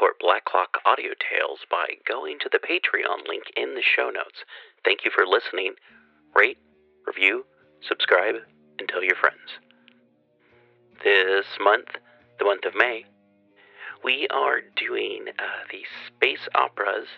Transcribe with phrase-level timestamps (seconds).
[0.00, 4.44] support Black Clock Audio Tales by going to the Patreon link in the show notes.
[4.82, 5.74] Thank you for listening.
[6.34, 6.56] Rate,
[7.06, 7.44] review,
[7.86, 8.36] subscribe,
[8.78, 9.60] and tell your friends.
[11.04, 11.88] This month,
[12.38, 13.04] the month of May,
[14.02, 17.08] we are doing uh, the space operas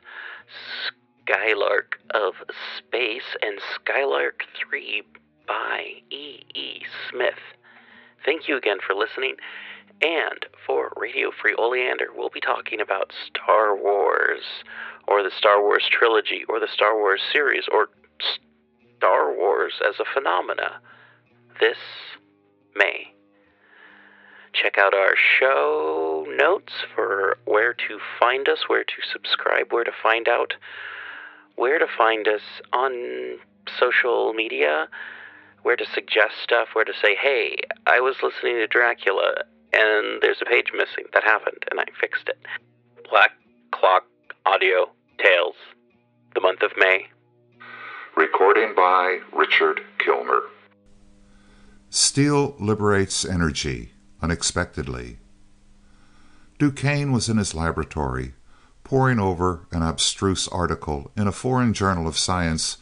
[1.25, 2.35] Skylark of
[2.79, 5.05] Space and Skylark 3
[5.47, 6.41] by E.
[6.57, 6.83] E.
[7.09, 7.39] Smith.
[8.25, 9.37] Thank you again for listening.
[10.03, 14.43] And for Radio Free Oleander, we'll be talking about Star Wars,
[15.07, 17.89] or the Star Wars trilogy, or the Star Wars series, or
[18.97, 20.81] Star Wars as a phenomena
[21.61, 21.77] this
[22.75, 23.13] May.
[24.53, 29.93] Check out our show notes for where to find us, where to subscribe, where to
[30.03, 30.55] find out
[31.55, 32.43] where to find us
[32.73, 33.39] on
[33.79, 34.89] social media,
[35.63, 37.57] where to suggest stuff, where to say, hey,
[37.87, 41.05] I was listening to Dracula and there's a page missing.
[41.13, 42.39] That happened, and I fixed it.
[43.11, 43.31] Black
[43.73, 44.05] Clock
[44.47, 45.57] Audio Tales,
[46.35, 47.09] the month of May.
[48.17, 50.43] Recording by Richard Kilmer.
[51.91, 55.19] Steel liberates energy unexpectedly.
[56.59, 58.35] DuQuesne was in his laboratory,
[58.85, 62.79] poring over an abstruse article in a foreign journal of science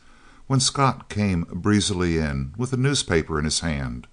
[0.46, 4.08] when Scott came breezily in with a newspaper in his hand,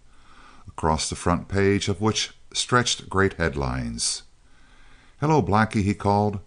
[0.68, 4.24] across the front page of which stretched great headlines.
[5.20, 6.40] "Hello, Blackie," he called.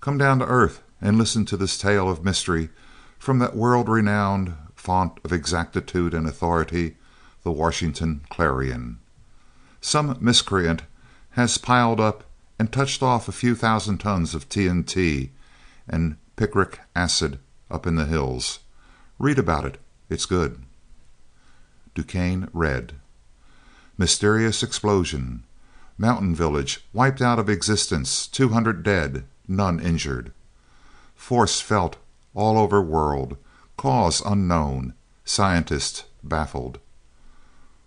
[0.00, 2.70] "Come down to earth and listen to this tale of mystery
[3.18, 6.96] from that world renowned fount of exactitude and authority,
[7.42, 8.98] the Washington Clarion.
[9.80, 10.82] Some miscreant
[11.30, 12.24] has piled up
[12.58, 15.30] and touched off a few thousand tons of TNT
[15.88, 17.38] and picric acid
[17.70, 18.60] up in the hills.
[19.18, 19.80] Read about it.
[20.08, 20.62] It's good."
[21.94, 22.94] DuQuesne read:
[23.96, 25.44] "Mysterious explosion.
[25.96, 28.26] Mountain village wiped out of existence.
[28.26, 29.24] Two hundred dead.
[29.46, 30.32] None injured.
[31.14, 31.96] Force felt
[32.34, 33.36] all over world.
[33.76, 34.94] Cause unknown.
[35.24, 36.78] Scientist baffled.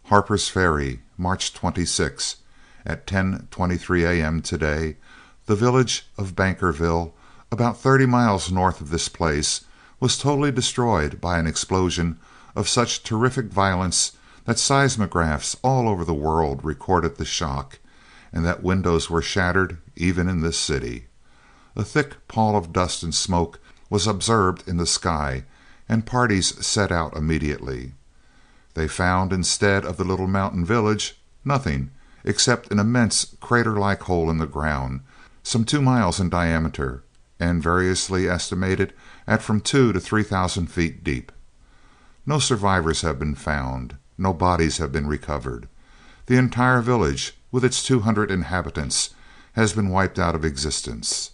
[0.05, 2.37] Harper's Ferry, March 26.
[2.85, 4.41] At 10:23 a.m.
[4.41, 4.95] today,
[5.45, 7.11] the village of Bankerville,
[7.51, 9.65] about thirty miles north of this place
[9.99, 12.17] was totally destroyed by an explosion
[12.55, 14.13] of such terrific violence
[14.47, 17.79] that seismographs all over the world recorded the shock,
[18.31, 21.05] and that windows were shattered even in this city.
[21.75, 23.59] A thick pall of dust and smoke
[23.89, 25.43] was observed in the sky,
[25.89, 27.91] and parties set out immediately.
[28.73, 31.91] They found, instead of the little mountain village, nothing
[32.23, 35.01] except an immense crater like hole in the ground,
[35.43, 37.03] some two miles in diameter,
[37.37, 38.93] and variously estimated
[39.27, 41.33] at from two to three thousand feet deep.
[42.25, 43.97] No survivors have been found.
[44.17, 45.67] No bodies have been recovered.
[46.25, 49.11] The entire village, with its two hundred inhabitants,
[49.53, 51.31] has been wiped out of existence.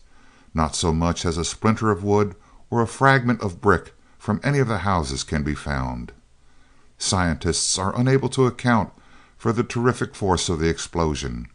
[0.54, 2.36] Not so much as a splinter of wood
[2.70, 6.12] or a fragment of brick from any of the houses can be found.
[6.98, 8.92] Scientists are unable to account
[9.38, 11.48] for the terrific force of the explosion,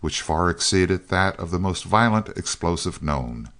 [0.00, 3.50] which far exceeded that of the most violent explosive known.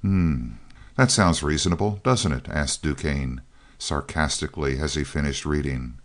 [0.00, 0.58] "H'm!
[0.96, 3.40] That sounds reasonable, doesn't it?" asked DuQuesne,
[3.78, 5.98] sarcastically, as he finished reading.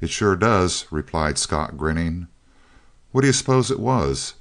[0.00, 2.28] "It sure does," replied Scott, grinning.
[3.12, 4.34] "What do you suppose it was?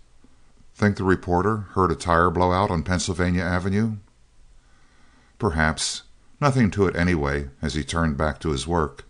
[0.76, 3.98] Think the reporter heard a tire blow out on Pennsylvania Avenue?"
[5.40, 6.04] "Perhaps.
[6.40, 9.06] Nothing to it, anyway," as he turned back to his work.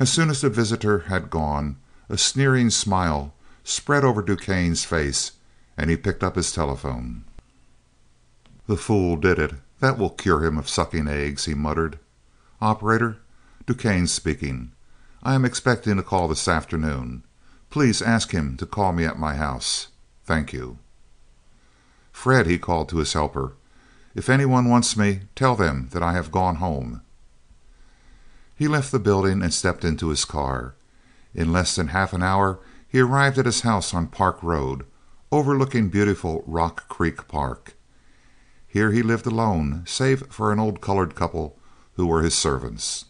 [0.00, 1.76] As soon as the visitor had gone,
[2.08, 3.34] a sneering smile
[3.64, 5.32] spread over DuQuesne's face,
[5.76, 7.24] and he picked up his telephone.
[8.66, 9.54] "The fool did it.
[9.80, 11.98] That will cure him of sucking eggs," he muttered.
[12.60, 13.18] "Operator,
[13.66, 14.72] DuQuesne speaking.
[15.22, 17.22] I am expecting a call this afternoon.
[17.70, 19.88] Please ask him to call me at my house.
[20.24, 20.78] Thank you."
[22.10, 23.52] "Fred," he called to his helper,
[24.16, 27.02] "if any one wants me, tell them that I have gone home."
[28.56, 30.74] He left the building and stepped into his car.
[31.34, 34.84] In less than half an hour he arrived at his house on Park Road,
[35.30, 37.74] overlooking beautiful Rock Creek Park.
[38.68, 41.58] Here he lived alone, save for an old colored couple
[41.94, 43.06] who were his servants.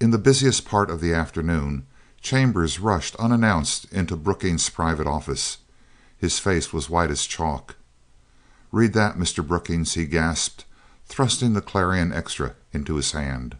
[0.00, 1.86] In the busiest part of the afternoon
[2.20, 5.58] Chambers rushed unannounced into Brookings' private office.
[6.16, 7.76] His face was white as chalk.
[8.72, 9.46] "Read that, Mr.
[9.46, 10.64] Brookings," he gasped,
[11.06, 13.56] thrusting the Clarion Extra into his hand.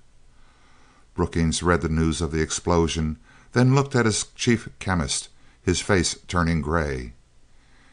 [1.15, 3.19] Brookings read the news of the explosion,
[3.53, 5.29] then looked at his chief chemist,
[5.63, 7.15] his face turning gray.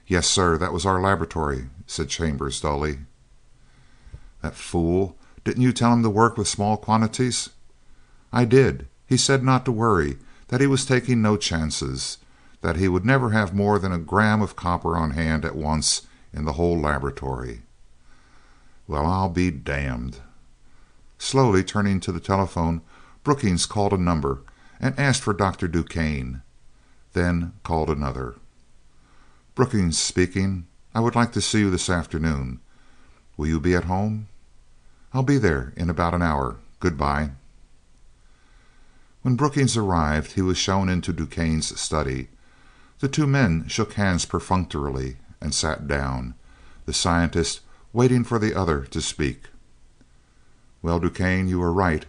[0.07, 2.99] "Yes, sir, that was our laboratory," said Chambers dully.
[4.41, 5.17] "That fool!
[5.43, 7.49] Didn't you tell him to work with small quantities?"
[8.31, 8.87] "I did.
[9.07, 10.17] He said not to worry,
[10.49, 12.17] that he was taking no chances.
[12.61, 16.01] that he would never have more than a gram of copper on hand at once
[16.33, 17.61] in the whole laboratory.
[18.87, 20.17] Well, I'll be damned.
[21.19, 22.81] Slowly turning to the telephone,
[23.23, 24.41] Brookings called a number
[24.79, 25.67] and asked for Dr.
[25.67, 26.41] DuQuesne,
[27.13, 28.35] then called another.
[29.55, 30.67] "Brookings speaking.
[30.93, 32.59] I would like to see you this afternoon.
[33.37, 34.27] Will you be at home?
[35.13, 36.57] I'll be there in about an hour.
[36.81, 37.31] Good bye."
[39.21, 42.27] When Brookings arrived he was shown into DuQuesne's study.
[42.99, 46.35] The two men shook hands perfunctorily and sat down,
[46.85, 47.61] the scientist
[47.93, 49.45] waiting for the other to speak.
[50.81, 52.05] "Well, DuQuesne, you were right.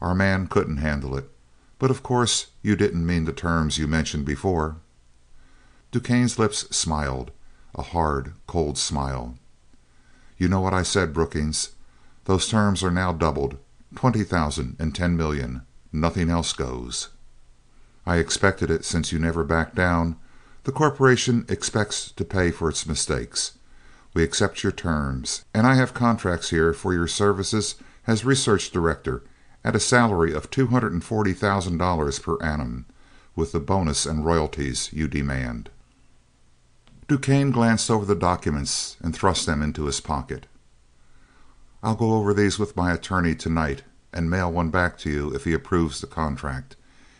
[0.00, 1.30] Our man couldn't handle it.
[1.78, 4.78] But of course you didn't mean the terms you mentioned before?"
[5.90, 7.30] DuQuesne's lips smiled,
[7.74, 9.36] a hard, cold smile.
[10.36, 11.70] "You know what I said, Brookings.
[12.26, 13.56] Those terms are now doubled
[13.94, 15.62] twenty thousand and ten million.
[15.90, 17.08] Nothing else goes."
[18.04, 20.16] "I expected it, since you never back down.
[20.64, 23.52] The corporation expects to pay for its mistakes.
[24.12, 27.76] We accept your terms, and I have contracts here for your services
[28.06, 29.22] as research director
[29.64, 32.84] at a salary of two hundred and forty thousand dollars per annum,
[33.34, 35.70] with the bonus and royalties you demand."
[37.08, 40.46] DuQuesne glanced over the documents and thrust them into his pocket.
[41.82, 43.82] "I'll go over these with my attorney to night
[44.12, 46.76] and mail one back to you if he approves the contract.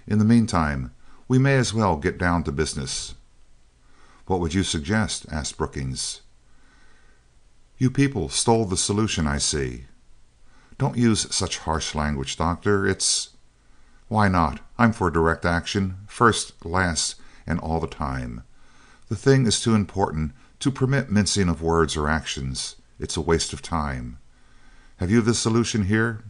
[0.06, 0.90] In the meantime
[1.26, 3.14] we may as well get down to business."
[4.26, 6.20] "What would you suggest?" asked Brookings.
[7.79, 9.87] "You people stole the solution, I see."
[10.76, 12.87] "Don't use such harsh language, Doctor.
[12.87, 13.31] It's
[14.08, 14.61] "Why not?
[14.79, 17.14] I'm for direct action, first, last,
[17.46, 18.43] and all the time.
[19.08, 22.76] The thing is too important to permit mincing of words or actions.
[22.99, 24.19] It's a waste of time.
[24.99, 26.25] Have you the solution here?"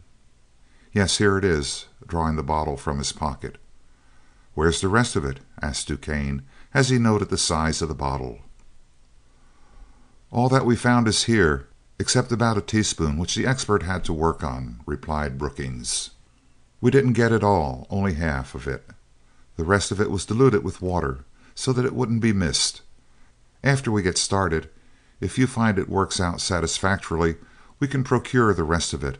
[0.92, 3.58] "Yes, here it is," drawing the bottle from his pocket.
[4.54, 6.42] "Where's the rest of it?" asked DuQuesne,
[6.72, 8.38] as he noted the size of the bottle.
[10.30, 11.66] "All that we found is here,
[11.98, 16.10] except about a teaspoon which the expert had to work on," replied Brookings.
[16.80, 18.88] "We didn't get it all, only half of it.
[19.56, 21.24] The rest of it was diluted with water
[21.58, 22.82] so that it wouldn't be missed.
[23.64, 24.70] After we get started,
[25.20, 27.34] if you find it works out satisfactorily,
[27.80, 29.18] we can procure the rest of it.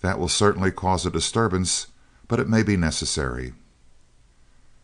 [0.00, 1.88] That will certainly cause a disturbance,
[2.26, 3.52] but it may be necessary."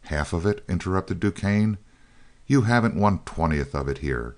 [0.02, 1.78] "Half of it?" interrupted DuQuesne.
[2.46, 4.36] "You haven't one twentieth of it here.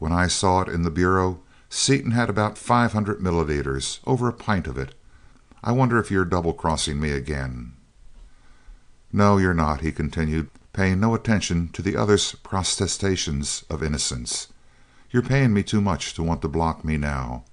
[0.00, 4.32] When I saw it in the Bureau, Seaton had about five hundred milliliters, over a
[4.32, 4.98] pint of it.
[5.62, 7.74] I wonder if you're double crossing me again?"
[9.12, 14.48] "No, you're not," he continued paying no attention to the other's protestations of innocence.
[15.10, 17.44] "You're paying me too much to want to block me now.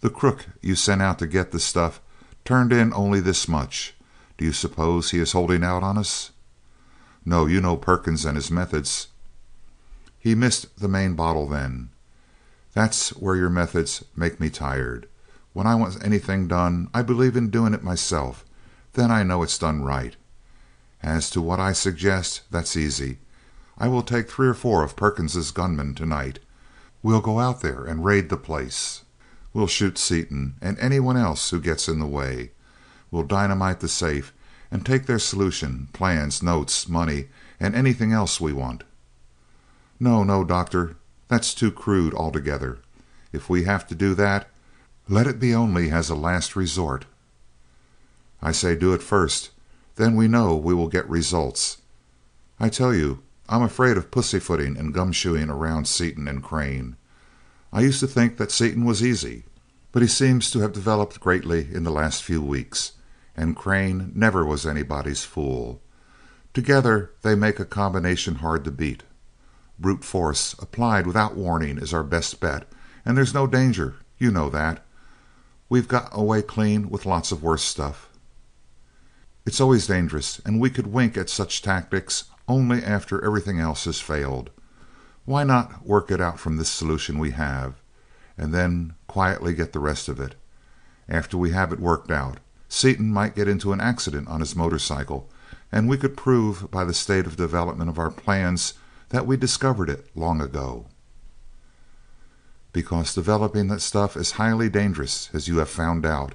[0.00, 2.00] The crook you sent out to get the stuff
[2.44, 3.94] turned in only this much.
[4.38, 6.30] Do you suppose he is holding out on us?"
[7.24, 9.08] "No, you know Perkins and his methods."
[10.18, 11.90] "He missed the main bottle, then.
[12.72, 15.08] That's where your methods make me tired.
[15.52, 18.44] When I want anything done I believe in doing it myself.
[18.92, 20.16] Then I know it's done right.
[21.02, 23.18] As to what I suggest, that's easy.
[23.78, 26.38] I will take three or four of Perkins's gunmen to night.
[27.02, 29.04] We'll go out there and raid the place.
[29.52, 32.50] We'll shoot Seaton and any one else who gets in the way.
[33.10, 34.32] We'll dynamite the safe
[34.70, 37.28] and take their solution, plans, notes, money,
[37.60, 38.84] and anything else we want.
[40.00, 40.96] No, no, Doctor,
[41.28, 42.78] that's too crude altogether.
[43.32, 44.48] If we have to do that,
[45.08, 47.04] let it be only as a last resort.
[48.42, 49.50] I say do it first.
[49.96, 51.78] Then we know we will get results.
[52.60, 56.96] I tell you, I'm afraid of pussyfooting and gumshoeing around Seaton and Crane.
[57.72, 59.44] I used to think that Seaton was easy,
[59.92, 62.92] but he seems to have developed greatly in the last few weeks,
[63.36, 65.80] and Crane never was anybody's fool.
[66.52, 69.02] Together they make a combination hard to beat.
[69.78, 72.66] Brute force applied without warning is our best bet,
[73.04, 73.96] and there's no danger.
[74.18, 74.84] You know that.
[75.68, 78.08] We've got away clean with lots of worse stuff.
[79.46, 84.00] It's always dangerous, and we could wink at such tactics only after everything else has
[84.00, 84.50] failed.
[85.24, 87.74] Why not work it out from this solution we have,
[88.36, 90.34] and then quietly get the rest of it?
[91.08, 92.38] After we have it worked out,
[92.68, 95.30] Seaton might get into an accident on his motorcycle,
[95.70, 98.74] and we could prove by the state of development of our plans
[99.10, 100.86] that we discovered it long ago.
[102.72, 106.34] Because developing that stuff is highly dangerous, as you have found out.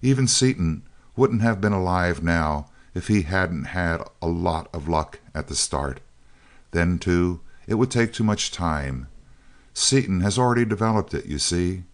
[0.00, 0.84] Even Seaton
[1.16, 5.54] wouldn't have been alive now if he hadn't had a lot of luck at the
[5.54, 6.00] start.
[6.70, 9.08] Then, too, it would take too much time.
[9.72, 11.84] Seaton has already developed it, you see.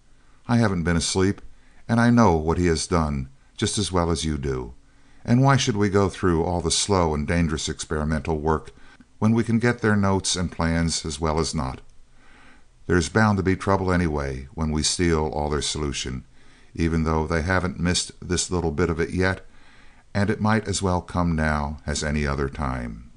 [0.47, 1.41] I haven't been asleep,
[1.89, 4.75] and I know what he has done just as well as you do.
[5.25, 8.73] And why should we go through all the slow and dangerous experimental work
[9.21, 11.83] when we can get their notes and plans as well as not.
[12.87, 16.25] There's bound to be trouble anyway when we steal all their solution,
[16.75, 19.45] even though they haven't missed this little bit of it yet,
[20.15, 23.11] and it might as well come now as any other time.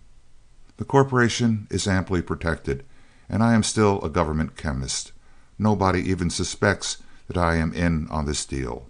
[0.77, 2.83] The corporation is amply protected,
[3.29, 5.11] and I am still a government chemist.
[5.57, 8.89] Nobody even suspects that I am in on this deal.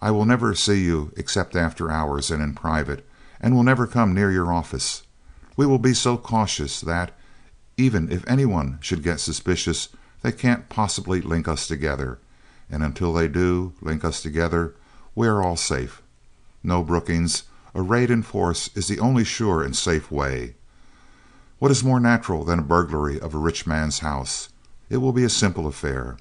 [0.00, 3.06] I will never see you except after hours and in private,
[3.40, 5.02] and will never come near your office.
[5.56, 7.12] We will be so cautious that,
[7.76, 9.88] even if any one should get suspicious,
[10.22, 12.18] they can't possibly link us together,
[12.70, 14.74] and until they do link us together
[15.14, 16.02] we are all safe.
[16.62, 20.54] No, Brookings, a raid in force is the only sure and safe way.
[21.58, 24.48] What is more natural than a burglary of a rich man's house?
[24.88, 26.16] It will be a simple affair.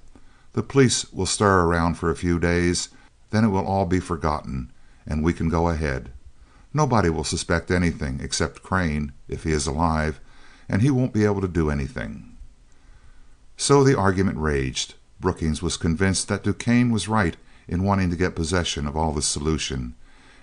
[0.54, 2.90] The police will stir around for a few days,
[3.30, 4.72] then it will all be forgotten,
[5.06, 6.12] and we can go ahead.
[6.74, 10.20] Nobody will suspect anything except Crane, if he is alive,
[10.68, 12.36] and he won't be able to do anything."
[13.58, 14.96] So the argument raged.
[15.20, 17.36] Brookings was convinced that DuQuesne was right
[17.68, 19.96] in wanting to get possession of all the solution,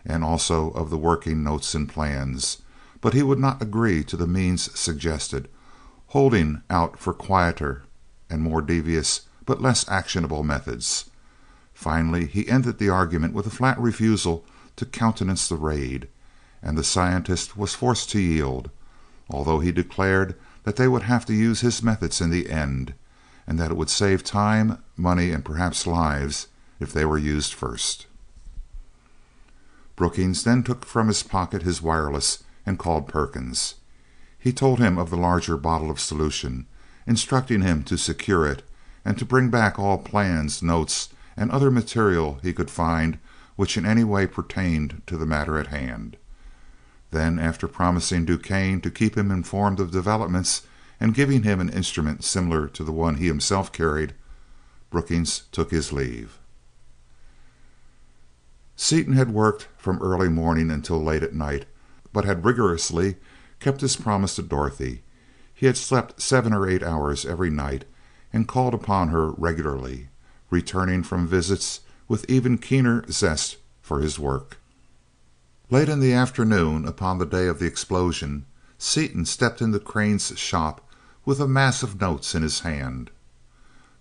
[0.04, 2.62] and also of the working notes and plans,
[3.00, 5.49] but he would not agree to the means suggested,
[6.09, 7.83] holding out for quieter
[8.30, 11.11] and more devious but less actionable methods.
[11.73, 14.45] Finally he ended the argument with a flat refusal
[14.76, 16.09] to countenance the raid
[16.62, 18.71] and the scientist was forced to yield,
[19.30, 22.92] although he declared that they would have to use his methods in the end,
[23.47, 26.49] and that it would save time, money, and perhaps lives
[26.81, 28.07] if they were used first.
[29.95, 33.76] Brookings then took from his pocket his wireless and called Perkins.
[34.38, 36.67] He told him of the larger bottle of solution,
[37.07, 38.62] instructing him to secure it
[39.05, 43.19] and to bring back all plans, notes, and other material he could find
[43.57, 46.17] which in any way pertained to the matter in hand.
[47.11, 50.62] Then, after promising DuQuesne to keep him informed of developments,
[50.99, 54.15] and giving him an instrument similar to the one he himself carried,
[54.91, 56.38] Brookings took his leave.
[58.76, 61.67] Seaton had worked from early morning until late at night,
[62.12, 63.17] but had rigorously
[63.59, 65.03] kept his promise to Dorothy.
[65.55, 67.85] He had slept seven or eight hours every night,
[68.33, 70.09] and called upon her regularly,
[70.50, 74.59] returning from visits with even keener zest for his work.
[75.71, 78.45] Late in the afternoon, upon the day of the explosion,
[78.79, 80.86] Seaton stepped into Crane's shop
[81.26, 83.11] with a mass of notes in his hand.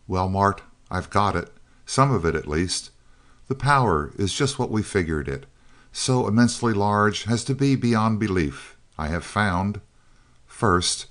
[0.08, 1.52] "Well, Mart, I've got it
[1.86, 2.92] some of it, at least.
[3.48, 5.46] The power is just what we figured it
[5.92, 8.76] so immensely large as to be beyond belief.
[8.98, 9.82] I have found:
[10.46, 11.08] First,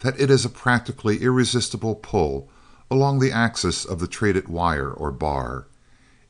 [0.00, 2.48] that it is a practically irresistible pull
[2.90, 5.66] along the axis of the treated wire or bar.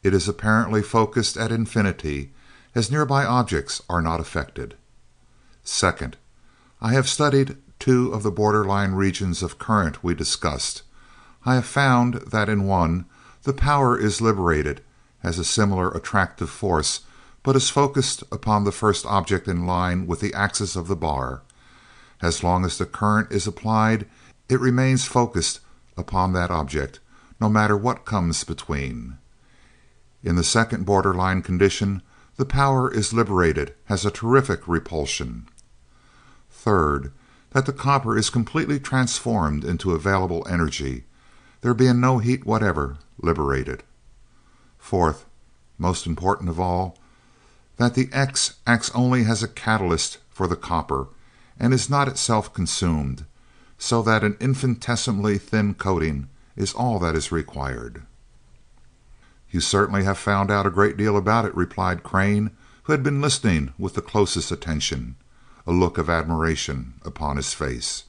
[0.02, 2.32] It is apparently focused at infinity
[2.74, 4.76] as nearby objects are not affected.
[5.62, 6.16] Second,
[6.80, 10.82] I have studied two of the borderline regions of current we discussed.
[11.44, 13.06] I have found that in one
[13.42, 14.82] the power is liberated
[15.24, 17.00] as a similar attractive force
[17.42, 21.42] but is focused upon the first object in line with the axis of the bar.
[22.22, 24.06] As long as the current is applied
[24.48, 25.58] it remains focused
[25.96, 27.00] upon that object,
[27.40, 29.18] no matter what comes between.
[30.22, 32.00] In the second borderline condition
[32.36, 35.48] the power is liberated as a terrific repulsion.
[36.48, 37.12] Third,
[37.52, 41.04] that the copper is completely transformed into available energy,
[41.61, 43.82] there being no heat whatever liberated.
[44.78, 45.26] Fourth,
[45.78, 46.99] most important of all,
[47.76, 51.09] that the X acts only as a catalyst for the copper,
[51.59, 53.25] and is not itself consumed,
[53.78, 58.02] so that an infinitesimally thin coating is all that is required.
[59.50, 62.50] "You certainly have found out a great deal about it," replied Crane,
[62.85, 65.16] who had been listening with the closest attention,
[65.66, 68.04] a look of admiration upon his face.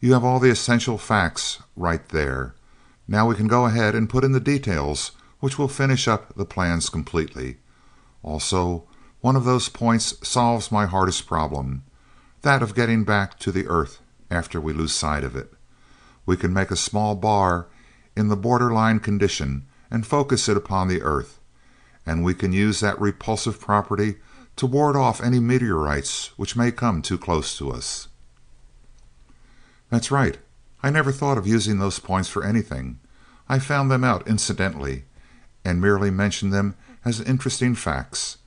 [0.00, 2.54] "You have all the essential facts right there.
[3.08, 6.44] Now we can go ahead and put in the details which will finish up the
[6.44, 7.58] plans completely.
[8.22, 8.84] Also,
[9.20, 11.82] one of those points solves my hardest problem
[12.42, 15.52] that of getting back to the earth after we lose sight of it.
[16.24, 17.66] We can make a small bar
[18.16, 21.38] in the borderline condition and focus it upon the earth,
[22.04, 24.16] and we can use that repulsive property
[24.56, 28.08] to ward off any meteorites which may come too close to us."
[29.90, 30.38] "That's right.
[30.82, 32.98] I never thought of using those points for anything.
[33.48, 35.04] I found them out incidentally,
[35.64, 38.38] and merely mentioned them as interesting facts.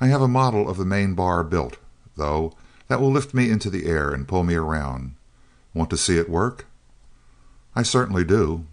[0.00, 1.76] I have a model of the main bar built,
[2.16, 2.52] though,
[2.88, 5.14] that will lift me into the air and pull me around.
[5.72, 6.66] Want to see it work?"
[7.74, 8.66] "I certainly do.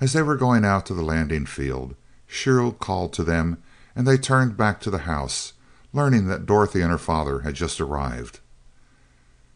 [0.00, 1.94] As they were going out to the landing field,
[2.26, 3.58] Shiro called to them
[3.96, 5.52] and they turned back to the house,
[5.92, 8.40] learning that Dorothy and her father had just arrived.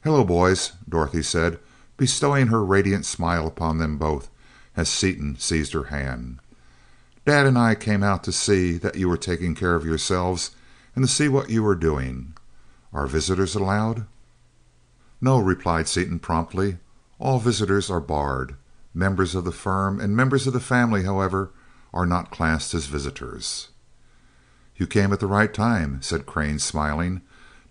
[0.05, 1.59] "Hello, boys," Dorothy said,
[1.97, 4.31] bestowing her radiant smile upon them both
[4.77, 6.39] as Seaton seized her hand.
[7.27, 10.53] "Dad and I came out to see that you were taking care of yourselves,
[10.95, 12.35] and to see what you were doing.
[12.93, 14.07] Are visitors allowed?"
[15.21, 16.79] "No," replied Seaton promptly.
[17.19, 18.55] "All visitors are barred.
[18.95, 21.51] Members of the firm and members of the family, however,
[21.93, 23.69] are not classed as visitors."
[24.79, 27.23] "You came at the right time," said Crane, smiling.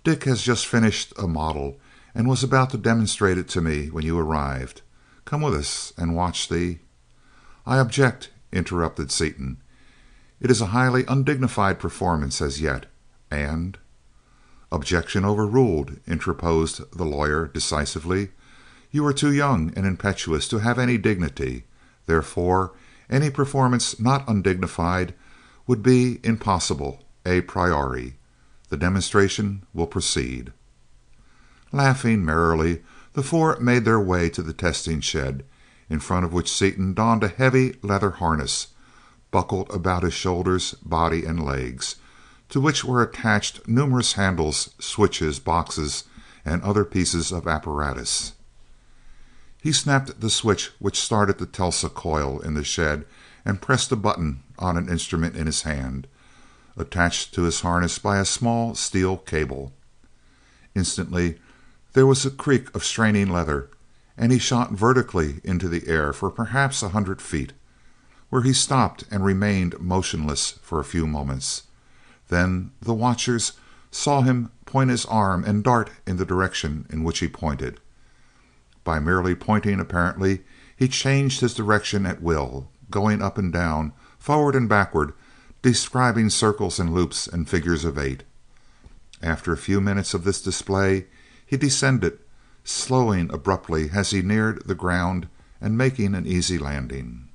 [0.03, 1.79] "Dick has just finished a model
[2.13, 4.81] and was about to demonstrate it to me when you arrived.
[5.23, 6.79] Come with us and watch the"
[7.65, 9.55] "I object," interrupted Seaton.
[10.41, 12.87] "It is a highly undignified performance as yet,
[13.31, 13.77] and"
[14.73, 18.31] "Objection overruled," interposed the lawyer decisively.
[18.91, 21.63] "You are too young and impetuous to have any dignity.
[22.05, 22.73] Therefore,
[23.09, 25.13] any performance not undignified
[25.67, 28.15] would be impossible a priori.
[28.69, 30.53] The demonstration will proceed."
[31.71, 32.81] Laughing merrily,
[33.13, 35.43] the four made their way to the testing shed,
[35.89, 38.67] in front of which Seaton donned a heavy leather harness,
[39.31, 41.95] buckled about his shoulders, body and legs,
[42.49, 46.05] to which were attached numerous handles, switches, boxes
[46.45, 48.33] and other pieces of apparatus.
[49.61, 53.05] He snapped the switch which started the Tesla coil in the shed
[53.43, 56.07] and pressed a button on an instrument in his hand,
[56.75, 59.73] attached to his harness by a small steel cable.
[60.75, 61.39] Instantly
[61.93, 63.69] there was a creak of straining leather,
[64.15, 67.53] and he shot vertically into the air for perhaps a hundred feet,
[68.29, 71.63] where he stopped and remained motionless for a few moments.
[72.27, 73.53] Then the watchers
[73.89, 77.79] saw him point his arm and dart in the direction in which he pointed.
[78.83, 80.43] By merely pointing, apparently,
[80.75, 83.93] he changed his direction at will, going up and down,
[84.27, 85.13] forward and backward,
[85.61, 88.23] describing circles and loops and figures of eight.
[89.21, 91.05] After a few minutes of this display
[91.45, 92.19] he descended,
[92.65, 95.29] slowing abruptly as he neared the ground
[95.61, 97.29] and making an easy landing.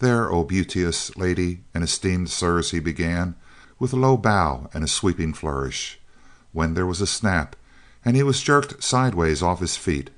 [0.00, 3.34] "There, O beauteous lady and esteemed sirs," he began,
[3.78, 5.98] with a low bow and a sweeping flourish,
[6.52, 7.56] when there was a snap
[8.04, 10.10] and he was jerked sideways off his feet.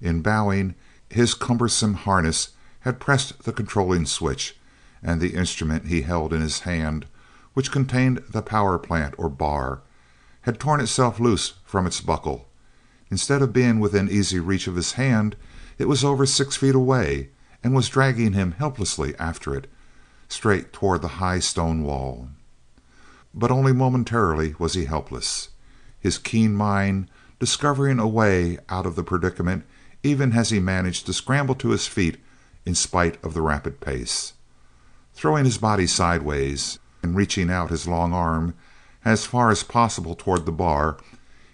[0.00, 0.76] In bowing,
[1.10, 4.57] his cumbersome harness had pressed the controlling switch,
[5.02, 7.06] and the instrument he held in his hand,
[7.54, 9.80] which contained the power plant or bar,
[10.42, 12.48] had torn itself loose from its buckle.
[13.10, 15.36] Instead of being within easy reach of his hand,
[15.78, 17.30] it was over six feet away,
[17.62, 19.70] and was dragging him helplessly after it,
[20.28, 22.28] straight toward the high stone wall.
[23.34, 25.50] But only momentarily was he helpless,
[26.00, 27.08] his keen mind
[27.38, 29.64] discovering a way out of the predicament
[30.02, 32.18] even as he managed to scramble to his feet
[32.64, 34.34] in spite of the rapid pace.
[35.18, 38.54] Throwing his body sideways, and reaching out his long arm
[39.04, 40.96] as far as possible toward the bar,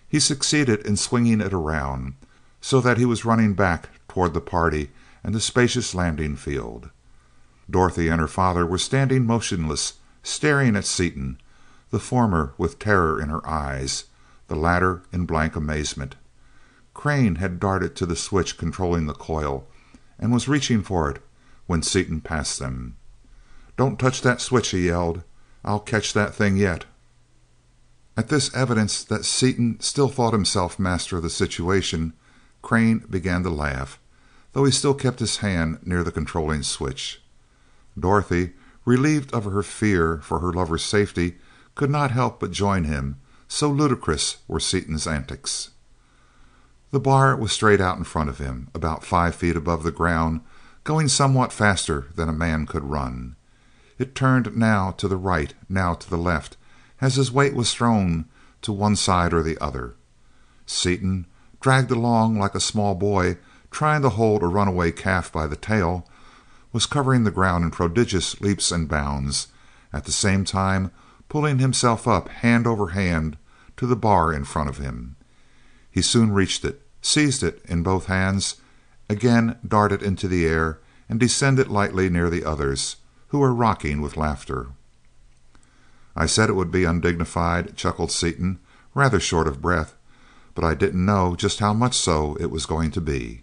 [0.06, 2.12] he succeeded in swinging it around,
[2.60, 4.90] so that he was running back toward the party
[5.22, 6.90] and the spacious landing field.
[7.70, 11.38] Dorothy and her father were standing motionless, staring at Seaton,
[11.88, 14.04] the former with terror in her eyes,
[14.48, 16.16] the latter in blank amazement.
[16.92, 19.66] Crane had darted to the switch controlling the coil,
[20.18, 21.22] and was reaching for it
[21.66, 22.98] when Seaton passed them.
[23.76, 25.24] "Don't touch that switch!" he yelled.
[25.64, 26.84] "I'll catch that thing yet!"
[28.16, 32.12] At this evidence that Seaton still thought himself master of the situation,
[32.62, 33.98] Crane began to laugh,
[34.52, 37.20] though he still kept his hand near the controlling switch.
[37.98, 38.52] Dorothy,
[38.84, 41.38] relieved of her fear for her lover's safety,
[41.74, 43.16] could not help but join him,
[43.48, 45.70] so ludicrous were Seaton's antics.
[46.92, 50.42] The bar was straight out in front of him, about five feet above the ground,
[50.84, 53.34] going somewhat faster than a man could run.
[53.98, 56.56] It turned now to the right, now to the left,
[57.00, 58.26] as his weight was thrown
[58.62, 59.94] to one side or the other.
[60.66, 61.26] Seaton,
[61.60, 63.38] dragged along like a small boy
[63.70, 66.08] trying to hold a runaway calf by the tail,
[66.72, 69.48] was covering the ground in prodigious leaps and bounds,
[69.92, 70.90] at the same time
[71.28, 73.36] pulling himself up hand over hand
[73.76, 75.16] to the bar in front of him.
[75.90, 78.56] He soon reached it, seized it in both hands,
[79.08, 82.96] again darted into the air, and descended lightly near the others,
[83.34, 84.68] who were rocking with laughter.
[86.14, 88.60] "I said it would be undignified," chuckled Seaton,
[88.94, 89.96] rather short of breath,
[90.54, 93.42] "but I didn't know just how much so it was going to be."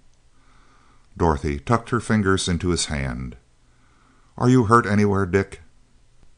[1.18, 3.36] Dorothy tucked her fingers into his hand.
[4.38, 5.60] "Are you hurt anywhere, Dick?"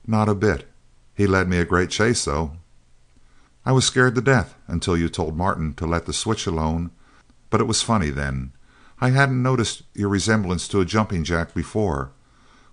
[0.08, 0.68] "Not a bit.
[1.13, 2.58] He led me a great chase, though."
[3.68, 6.89] "I was scared to death until you told Martin to let the switch alone.
[7.52, 8.52] But it was funny then.
[9.00, 12.13] I hadn't noticed your resemblance to a jumping jack before.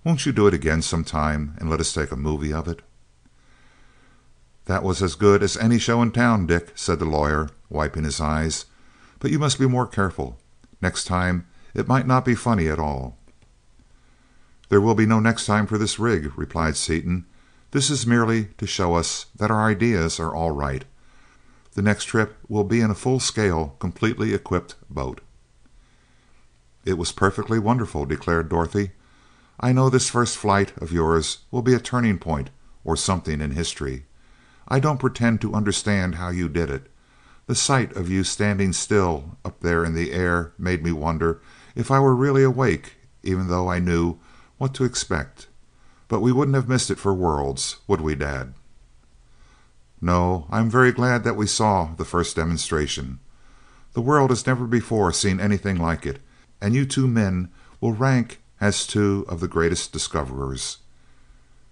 [0.03, 2.83] Won't you do it again some time, and let us take a movie of it?"
[4.65, 8.21] "That was as good as any show in town, Dick," said the lawyer, wiping his
[8.21, 8.65] eyes.
[9.19, 10.39] But you must be more careful.
[10.81, 13.19] Next time it might not be funny at all."
[14.71, 17.27] "There will be no next time for this rig," replied Seaton.
[17.73, 20.87] "This is merely to show us that our ideas are all right.
[21.75, 25.21] The next trip will be in a full scale, completely equipped boat."
[26.87, 28.93] "It was perfectly wonderful," declared Dorothy.
[29.63, 32.49] "I know this first flight of yours will be a turning point,
[32.83, 34.07] or something, in history.
[34.67, 36.91] I don't pretend to understand how you did it.
[37.47, 41.43] The sight of you standing still up there in the air made me wonder
[41.75, 44.19] if I were really awake, even though I knew
[44.57, 45.49] what to expect.
[46.09, 48.55] But we wouldn't have missed it for worlds, would we, Dad?"
[50.01, 50.47] "No.
[50.49, 53.19] I am very glad that we saw the first demonstration.
[53.93, 56.23] The world has never before seen anything like it,
[56.63, 60.79] and you two men will rank as two of the greatest discoverers."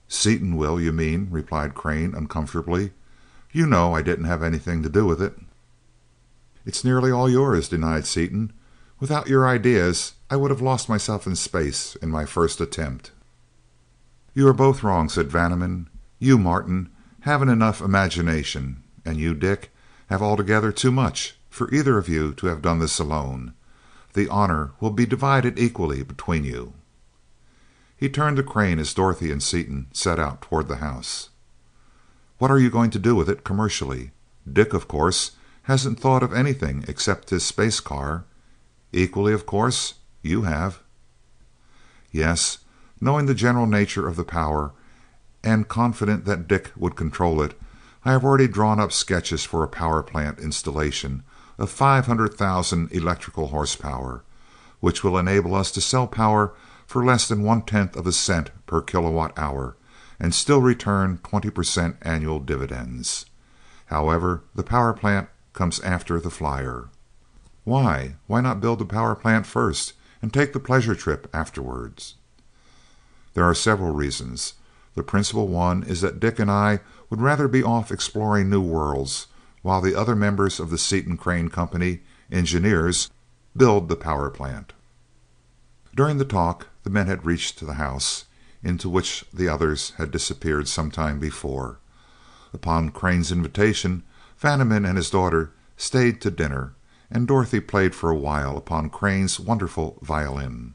[0.08, 2.92] "Seaton will, you mean," replied Crane, uncomfortably.
[3.52, 5.38] "You know I didn't have anything to do with it."
[6.64, 8.52] "It's nearly all yours," denied Seaton.
[9.00, 13.10] "Without your ideas I would have lost myself in space in my first attempt."
[14.34, 15.88] "You are both wrong," said Vaneman.
[16.18, 16.88] "You, Martin,
[17.20, 19.70] haven't enough imagination, and you, Dick,
[20.08, 23.52] have altogether too much, for either of you to have done this alone.
[24.14, 26.72] The honor will be divided equally between you."
[27.98, 31.30] He turned to Crane as Dorothy and Seaton set out toward the house.
[32.38, 34.12] "What are you going to do with it commercially?
[34.50, 35.32] Dick, of course
[35.62, 38.24] hasn't thought of anything except his space car.
[38.92, 40.78] Equally, of course, you have."
[42.12, 42.58] "Yes.
[43.00, 44.72] Knowing the general nature of the power,
[45.42, 47.60] and confident that Dick would control it,
[48.04, 51.24] I have already drawn up sketches for a power plant installation
[51.58, 54.22] of five hundred thousand electrical horsepower,
[54.80, 56.54] which will enable us to sell power
[56.88, 59.76] for less than one tenth of a cent per kilowatt hour,
[60.18, 63.26] and still return twenty per cent annual dividends.
[63.86, 66.88] However, the power plant comes after the flyer."
[67.64, 68.16] "Why?
[68.26, 72.14] Why not build the power plant first, and take the pleasure trip afterwards?"
[73.34, 74.54] "There are several reasons.
[74.94, 79.26] The principal one is that Dick and I would rather be off exploring new worlds,
[79.60, 82.00] while the other members of the Seaton Crane Company,
[82.32, 83.10] engineers,
[83.54, 84.72] build the power plant."
[85.94, 88.24] During the talk the men had reached the house,
[88.62, 91.80] into which the others had disappeared some time before.
[92.54, 94.04] Upon Crane's invitation.
[94.40, 96.72] Vaneman and his daughter stayed to dinner,
[97.10, 100.72] and Dorothy played for a while upon Crane's wonderful violin.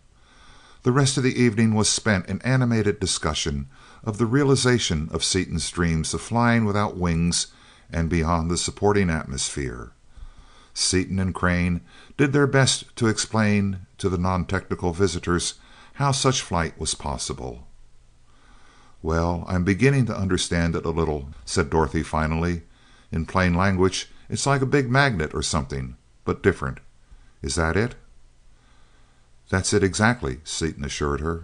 [0.83, 3.67] The rest of the evening was spent in animated discussion
[4.03, 7.47] of the realization of Seaton's dreams of flying without wings
[7.89, 9.93] and beyond the supporting atmosphere.
[10.75, 11.81] Seaton and Crane
[12.17, 15.55] did their best to explain to the non technical visitors
[15.93, 17.67] how such flight was possible.
[19.01, 22.63] "Well, I am beginning to understand it a little," said Dorothy finally.
[23.11, 26.79] In plain language, it's like a big magnet or something, but different.
[27.41, 27.95] Is that it?"
[29.49, 31.43] "That's it exactly," Seaton assured her.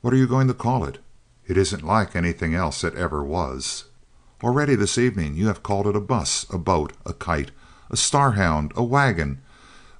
[0.00, 1.02] "What are you going to call it?
[1.46, 3.84] It isn't like anything else that ever was.
[4.42, 7.50] Already this evening you have called it a bus, a boat, a kite,
[7.90, 9.40] a starhound, a wagon,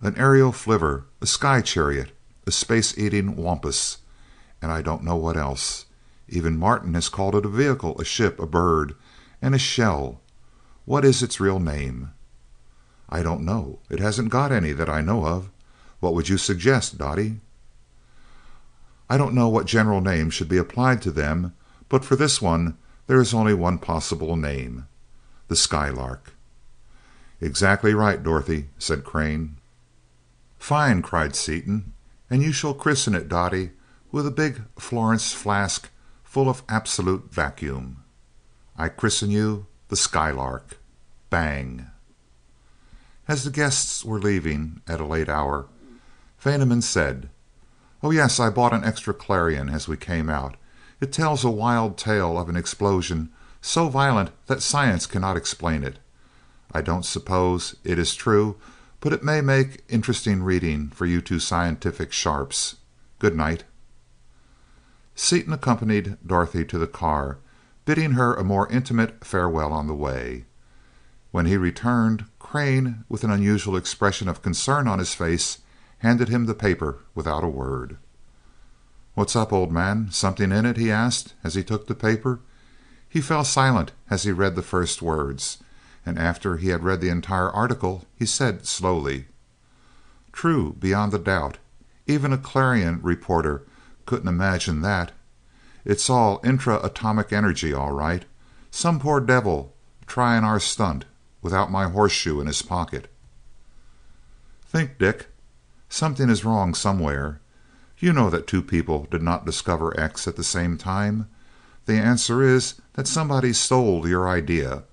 [0.01, 2.13] an aerial flivver, a sky chariot,
[2.49, 3.99] a space eating wampus,
[4.63, 5.85] and I don't know what else.
[6.29, 8.95] Even Martin has called it a vehicle, a ship, a bird
[9.43, 10.23] and a shell.
[10.87, 12.11] What is its real name?"
[13.11, 13.81] "I don't know.
[13.91, 15.51] It hasn't got any that I know of.
[16.01, 17.41] What would you suggest, Dottie?"
[19.11, 21.53] "I don't know what general name should be applied to them,
[21.91, 24.87] but for this one there is only one possible name
[25.49, 26.33] the Skylark."
[27.43, 29.59] "Exactly right, Dorothy," said Crane.
[30.59, 31.93] "Fine!" cried Seaton.
[32.31, 33.73] "And you shall christen it, Dottie,
[34.13, 35.89] with a big Florence flask
[36.23, 38.05] full of absolute vacuum.
[38.77, 40.79] I christen you the Skylark.
[41.31, 41.87] Bang!"
[43.27, 45.67] As the guests were leaving at a late hour,
[46.43, 47.31] Vaneman said:
[48.03, 50.57] "Oh, yes, I bought an extra Clarion as we came out.
[51.01, 55.99] It tells a wild tale of an explosion so violent that science cannot explain it.
[56.73, 58.57] I don't suppose it is true,
[59.01, 62.77] but it may make interesting reading for you two scientific sharps.
[63.19, 63.65] Good night."
[65.15, 67.39] Seaton accompanied Dorothy to the car
[67.89, 70.45] bidding her a more intimate farewell on the way.
[71.31, 75.59] When he returned, Crane, with an unusual expression of concern on his face,
[76.01, 77.97] handed him the paper without a word.
[79.15, 80.11] "What's up, old man?
[80.11, 82.41] Something in it?" he asked, as he took the paper.
[83.09, 85.57] He fell silent as he read the first words,
[86.09, 89.27] and after he had read the entire article he said slowly:
[90.33, 91.59] "True, beyond a doubt.
[92.07, 93.67] Even a Clarion reporter
[94.07, 95.13] couldn't imagine that.
[95.85, 98.25] It's all intra atomic energy, all right.
[98.71, 99.75] Some poor devil
[100.07, 101.05] trying our stunt,
[101.43, 103.13] without my horseshoe in his pocket."
[104.65, 105.29] Think, Dick.
[105.91, 107.41] Something is wrong somewhere.
[107.99, 111.29] You know that two people did not discover X at the same time.
[111.85, 114.85] The answer is that somebody stole your idea.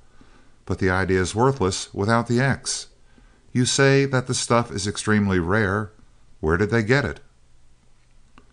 [0.66, 2.88] But the idea is worthless without the X.
[3.52, 5.92] You say that the stuff is extremely rare.
[6.40, 7.20] Where did they get it?"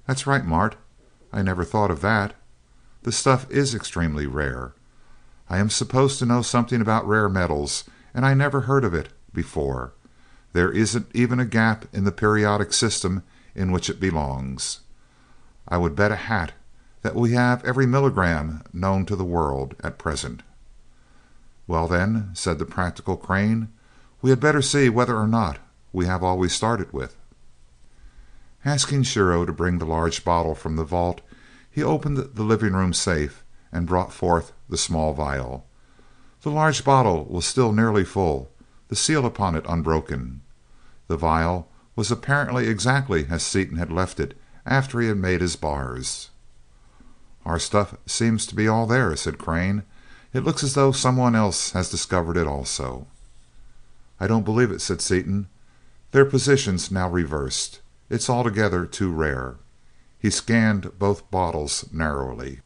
[0.06, 0.76] "That's right, Mart.
[1.32, 2.34] I never thought of that.
[3.02, 4.74] The stuff is extremely rare.
[5.48, 9.08] I am supposed to know something about rare metals, and I never heard of it
[9.32, 9.92] before.
[10.52, 13.22] There isn't even a gap in the periodic system
[13.54, 14.80] in which it belongs.
[15.66, 16.52] I would bet a hat
[17.00, 20.42] that we have every milligram known to the world at present."
[21.68, 23.68] "Well, then," said the practical Crane,
[24.20, 25.58] "we had better see whether or not
[25.92, 27.16] we have all we started with."
[28.64, 31.20] Asking Shiro to bring the large bottle from the vault,
[31.70, 35.64] he opened the living room safe and brought forth the small vial.
[36.42, 38.50] The large bottle was still nearly full,
[38.88, 40.42] the seal upon it unbroken.
[41.06, 45.54] The vial was apparently exactly as Seaton had left it after he had made his
[45.54, 46.30] bars.
[47.46, 49.84] "Our stuff seems to be all there," said Crane.
[50.32, 53.06] "It looks as though some one else has discovered it also."
[54.18, 55.48] "I don't believe it," said Seaton.
[56.12, 57.82] "Their positions now reversed.
[58.08, 59.56] It's altogether too rare."
[60.18, 62.60] He scanned both bottles narrowly.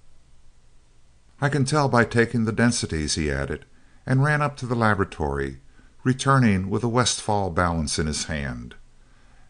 [1.40, 3.64] "I can tell by taking the densities," he added,
[4.06, 5.60] and ran up to the laboratory,
[6.04, 8.76] returning with a Westphal balance in his hand.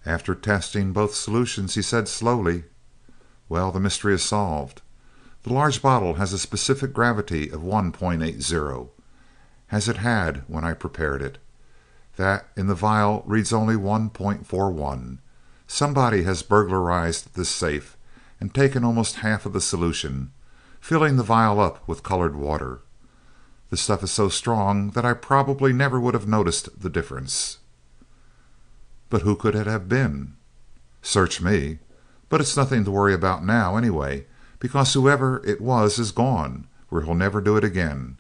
[0.07, 2.65] After testing both solutions he said slowly:
[3.51, 4.81] "Well, the mystery is solved.
[5.47, 8.89] The large bottle has a specific gravity of 1.80,
[9.71, 11.39] as it had when I prepared it.
[12.17, 15.19] That in the vial reads only 1.41.
[15.69, 17.97] Somebody has burglarized this safe
[18.41, 20.33] and taken almost half of the solution,
[20.81, 22.81] filling the vial up with colored water.
[23.71, 27.59] The stuff is so strong that I probably never would have noticed the difference."
[29.11, 30.35] "But who could it have been?"
[31.03, 31.79] "Search me.
[32.29, 34.27] But it's nothing to worry about now, anyway,
[34.67, 38.19] because whoever it was is gone where he'll never do it again.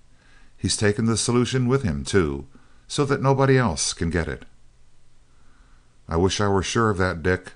[0.57, 2.47] He's taken the solution with him, too,
[2.87, 4.45] so that nobody else can get it."
[6.09, 7.55] "I wish I were sure of that, Dick.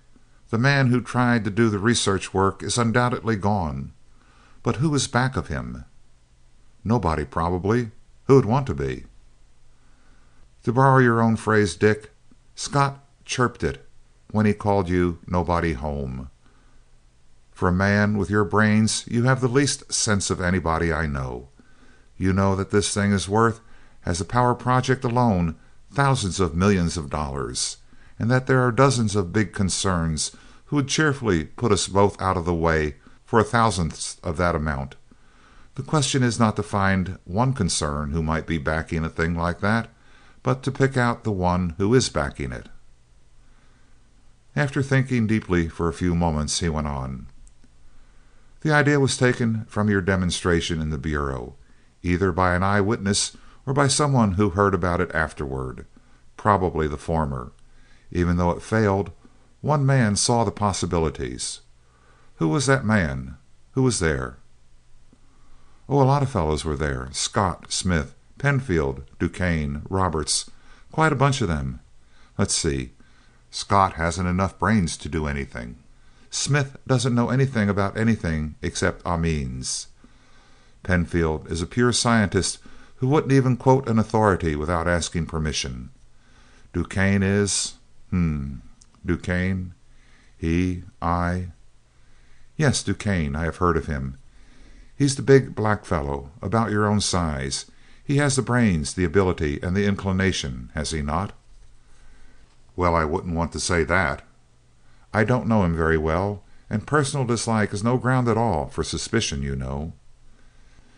[0.49, 3.93] The man who tried to do the research work is undoubtedly gone.
[4.65, 5.85] But who is back of him?"
[6.83, 7.93] "Nobody, probably.
[8.25, 9.07] Who would want to be?"
[10.65, 12.11] "To borrow your own phrase, Dick,
[12.57, 13.89] Scott chirped it
[14.33, 16.29] when he called you nobody home.
[17.61, 21.51] For a man with your brains you have the least sense of anybody I know.
[22.17, 23.61] You know that this thing is worth,
[24.07, 25.57] as a power project alone,
[25.93, 27.77] thousands of millions of dollars,
[28.19, 32.39] and that there are dozens of big concerns who would cheerfully put us both out
[32.39, 32.97] of the way
[33.27, 34.97] for a thousandth of that amount.
[35.75, 39.61] The question is not to find one concern who might be backing a thing like
[39.61, 39.91] that,
[40.43, 42.71] but to pick out the one who is backing it."
[44.57, 47.27] After thinking deeply for a few moments, he went on:
[48.61, 51.55] "The idea was taken from your demonstration in the Bureau,
[52.03, 55.87] either by an eye witness or by some one who heard about it afterward.
[56.37, 57.53] Probably the former.
[58.11, 59.13] Even though it failed,
[59.61, 61.61] one man saw the possibilities.
[62.37, 63.37] Who was that man?
[63.73, 64.37] Who was there?"
[65.89, 67.09] "Oh, a lot of fellows were there.
[67.13, 70.51] Scott, Smith, Penfield, DuQuesne, Roberts
[70.93, 71.81] quite a bunch of them.
[72.37, 72.93] Let's see.
[73.51, 75.77] Scott hasn't enough brains to do anything.
[76.31, 79.87] Smith doesn't know anything about anything except amines.
[80.85, 82.59] Penfield is a pure scientist
[82.97, 85.91] who wouldn't even quote an authority without asking permission.
[86.73, 87.75] DuQuesne is
[88.11, 88.63] hm
[89.05, 89.73] DuQuesne
[90.39, 91.49] he I
[92.57, 93.35] "Yes, DuQuesne.
[93.35, 94.17] I have heard of him.
[94.95, 97.67] He's the big black fellow, about your own size.
[98.05, 101.33] He has the brains, the ability, and the inclination, has he not?"
[102.77, 104.23] "Well, I wouldn't want to say that."
[105.13, 108.85] "I don't know him very well, and personal dislike is no ground at all for
[108.85, 109.93] suspicion, you know."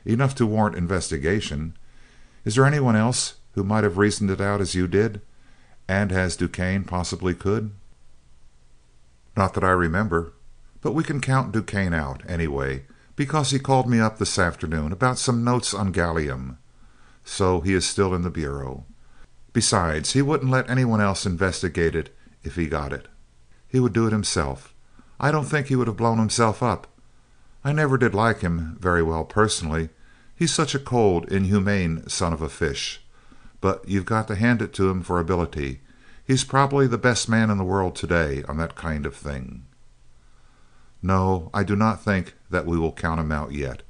[0.04, 1.74] "Enough to warrant investigation.
[2.44, 5.20] Is there any one else who might have reasoned it out as you did,
[5.88, 7.70] and as DuQuesne possibly could?"
[9.36, 10.32] "Not that I remember.
[10.82, 15.16] But we can count DuQuesne out, anyway, because he called me up this afternoon about
[15.16, 16.56] some notes on gallium.
[17.24, 18.84] So he is still in the Bureau.
[19.52, 23.06] Besides, he wouldn't let any one else investigate it if he got it.
[23.72, 24.74] He would do it himself.
[25.18, 26.88] I don't think he would have blown himself up.
[27.64, 29.88] I never did like him very well personally.
[30.36, 33.02] He's such a cold, inhumane son of a fish.
[33.62, 35.80] But you've got to hand it to him for ability.
[36.26, 39.64] He's probably the best man in the world today on that kind of thing.
[41.02, 43.82] No, I do not think that we will count him out yet.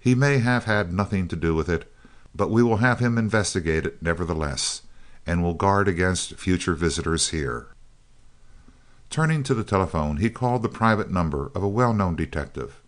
[0.00, 1.88] He may have had nothing to do with it,
[2.34, 4.82] but we will have him investigated nevertheless,
[5.24, 7.68] and will guard against future visitors here."
[9.12, 12.80] Turning to the telephone, he called the private number of a well known detective.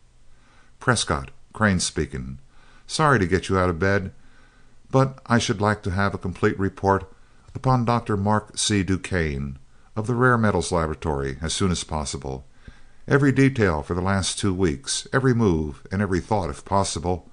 [0.80, 2.38] "Prescott, Crane speaking.
[2.86, 4.10] Sorry to get you out of bed,
[4.90, 7.04] but I should like to have a complete report
[7.54, 8.16] upon Dr.
[8.16, 8.82] Mark C.
[8.82, 9.56] DuQuesne,
[9.94, 12.46] of the Rare Metals Laboratory, as soon as possible.
[13.06, 17.30] Every detail for the last two weeks, every move, and every thought, if possible.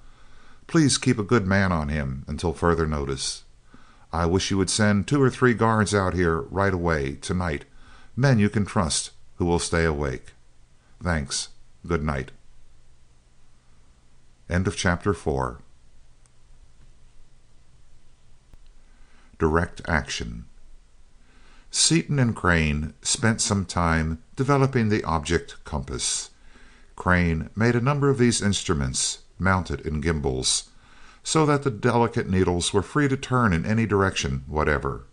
[0.66, 3.44] Please keep a good man on him until further notice.
[4.12, 7.64] I wish you would send two or three guards out here right away, to night
[8.16, 10.32] men you can trust, who will stay awake.
[11.02, 11.48] Thanks.
[11.86, 12.30] Good night.
[14.76, 15.58] Chapter 4
[19.38, 20.44] Direct Action
[21.70, 26.30] Seaton and Crane spent some time developing the object compass.
[26.96, 30.68] Crane made a number of these instruments, mounted in gimbals,
[31.24, 35.06] so that the delicate needles were free to turn in any direction whatever.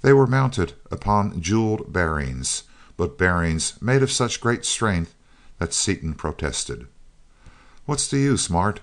[0.00, 2.62] They were mounted upon jeweled bearings,
[2.96, 5.14] but bearings made of such great strength
[5.58, 6.86] that Seaton protested.
[7.84, 8.80] "What's the use, Mart?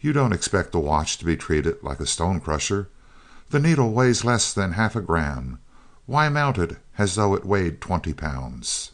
[0.00, 2.88] You don't expect the watch to be treated like a stone crusher.
[3.50, 5.58] The needle weighs less than half a gramme.
[6.06, 8.92] Why mount it as though it weighed twenty pounds?"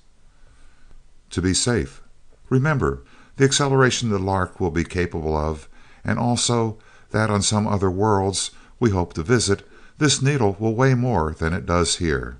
[1.30, 2.02] "To be safe.
[2.48, 3.02] Remember
[3.36, 5.68] the acceleration the Lark will be capable of,
[6.04, 6.78] and also
[7.10, 9.68] that on some other worlds we hope to visit
[10.00, 12.38] this needle will weigh more than it does here."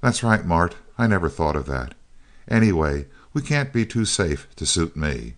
[0.00, 0.76] "That's right, Mart.
[0.96, 1.94] I never thought of that.
[2.46, 5.34] Anyway, we can't be too safe to suit me."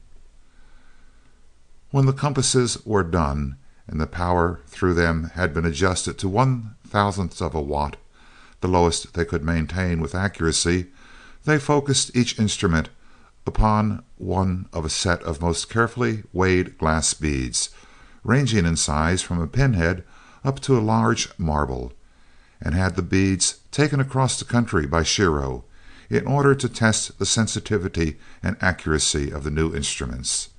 [1.92, 3.56] When the compasses were done
[3.88, 7.96] and the power through them had been adjusted to one thousandth of a watt,
[8.60, 10.88] the lowest they could maintain with accuracy,
[11.44, 12.90] they focused each instrument
[13.46, 17.70] upon one of a set of most carefully weighed glass beads,
[18.24, 20.04] ranging in size from a pinhead
[20.44, 21.92] up to a large marble,
[22.60, 25.64] and had the beads taken across the country by Shiro,
[26.10, 30.50] in order to test the sensitivity and accuracy of the new instruments.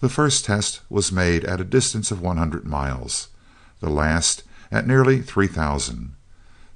[0.00, 3.28] The first test was made at a distance of one hundred miles,
[3.80, 6.14] the last at nearly three thousand.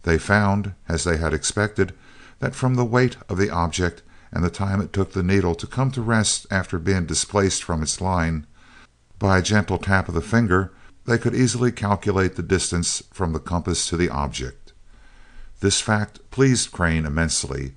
[0.04, 1.92] They found, as they had expected,
[2.38, 5.66] that from the weight of the object and the time it took the needle to
[5.66, 8.46] come to rest after being displaced from its line,
[9.18, 10.72] by a gentle tap of the finger
[11.08, 14.74] they could easily calculate the distance from the compass to the object.
[15.60, 17.72] This fact pleased Crane immensely,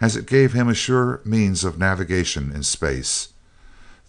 [0.00, 3.28] as it gave him a sure means of navigation in space.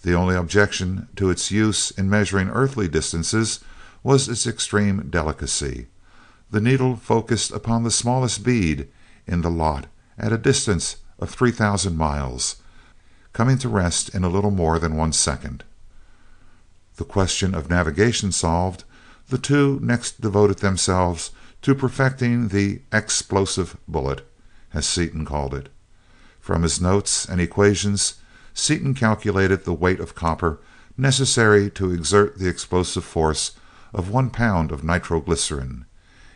[0.04, 3.60] The only objection to its use in measuring earthly distances
[4.04, 5.88] was its extreme delicacy.
[6.50, 8.88] The needle focused upon the smallest bead
[9.28, 12.56] in the lot at a distance of three thousand miles,
[13.34, 15.66] coming to rest in a little more than one second.
[17.02, 18.84] The question of navigation solved,
[19.28, 21.32] the two next devoted themselves
[21.64, 24.24] to perfecting the "explosive bullet,"
[24.72, 25.70] as Seaton called it.
[26.40, 28.22] From his notes and equations
[28.54, 30.60] Seaton calculated the weight of copper
[30.96, 33.54] necessary to exert the explosive force
[33.96, 35.86] of one pound of nitroglycerin,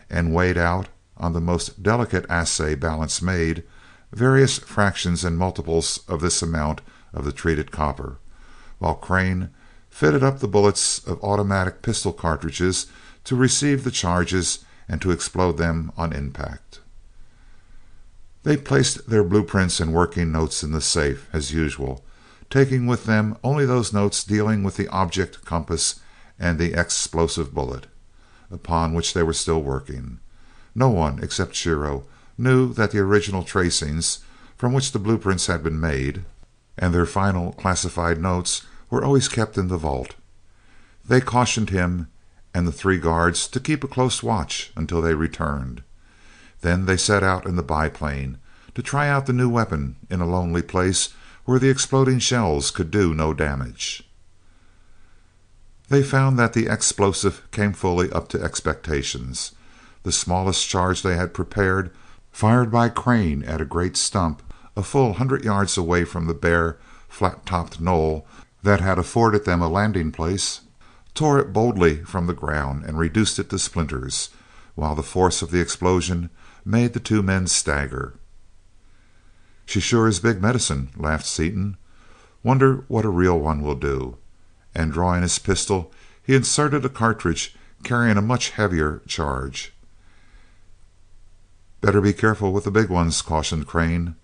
[0.10, 3.62] and weighed out, on the most delicate assay balance made,
[4.12, 6.82] various fractions and multiples of this amount
[7.14, 8.18] of the treated copper,
[8.80, 9.52] while Crane
[9.96, 12.88] fitted up the bullets of automatic pistol cartridges
[13.24, 16.82] to receive the charges and to explode them on impact.
[18.44, 22.04] They placed their blueprints and working notes in the safe, as usual,
[22.50, 26.02] taking with them only those notes dealing with the object compass
[26.38, 27.88] and the explosive bullet,
[28.52, 30.20] upon which they were still working.
[30.76, 32.04] No one, except Shiro,
[32.38, 34.20] knew that the original tracings,
[34.58, 36.26] from which the blueprints had been made,
[36.78, 40.16] and their final classified notes were always kept in the vault.
[41.08, 42.10] They cautioned him
[42.54, 45.84] and the three guards to keep a close watch until they returned.
[46.62, 48.38] Then they set out in the biplane
[48.74, 51.10] to try out the new weapon in a lonely place
[51.46, 54.04] where the exploding shells could do no damage.
[55.90, 59.52] They found that the explosive came fully up to expectations.
[60.04, 61.92] The smallest charge they had prepared,
[62.32, 64.42] fired by Crane at a great stump
[64.78, 66.78] a full hundred yards away from the bare,
[67.08, 68.28] flat topped knoll
[68.66, 70.62] that had afforded them a landing place,
[71.14, 74.30] tore it boldly from the ground and reduced it to splinters,
[74.74, 76.32] while the force of the explosion
[76.66, 78.16] made the two men stagger.
[79.68, 81.78] "She sure is big medicine," laughed Seaton.
[82.42, 84.18] "Wonder what a real one will do,"
[84.74, 85.94] and drawing his pistol
[86.24, 89.74] he inserted a cartridge carrying a much heavier charge.
[91.82, 94.16] "Better be careful with the big ones," cautioned Crane.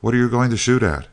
[0.00, 1.08] "What are you going to shoot at?"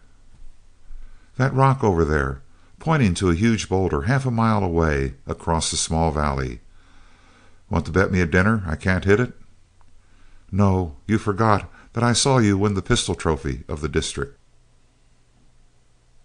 [1.37, 2.43] "That rock over there,"
[2.81, 6.59] pointing to a huge boulder half a mile away across a small valley.
[7.69, 9.33] Want to bet me a dinner I can't hit it?"
[10.51, 10.97] "No.
[11.07, 14.37] You forgot that I saw you win the pistol trophy of the district."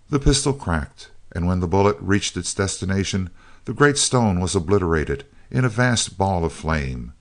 [0.09, 3.30] The pistol cracked, and when the bullet reached its destination
[3.66, 7.12] the great stone was obliterated in a vast ball of flame.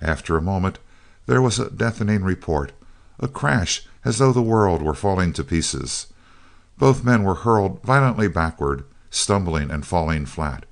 [0.00, 0.78] After a moment
[1.26, 2.72] there was a deafening report,
[3.18, 6.06] a crash as though the world were falling to pieces.
[6.80, 10.64] Both men were hurled violently backward, stumbling and falling flat.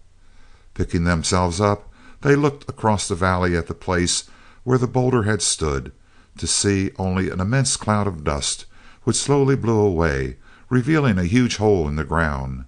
[0.72, 1.92] Picking themselves up,
[2.22, 4.24] they looked across the valley at the place
[4.64, 5.92] where the boulder had stood,
[6.38, 8.64] to see only an immense cloud of dust,
[9.04, 10.38] which slowly blew away,
[10.70, 12.64] revealing a huge hole in the ground.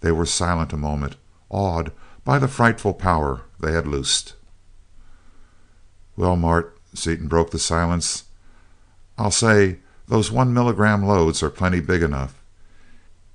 [0.00, 1.16] They were silent a moment,
[1.48, 1.90] awed
[2.24, 4.34] by the frightful power they had loosed.
[6.16, 8.24] "Well, Mart," Seaton broke the silence,
[9.18, 12.39] "I'll say those one milligram loads are plenty big enough.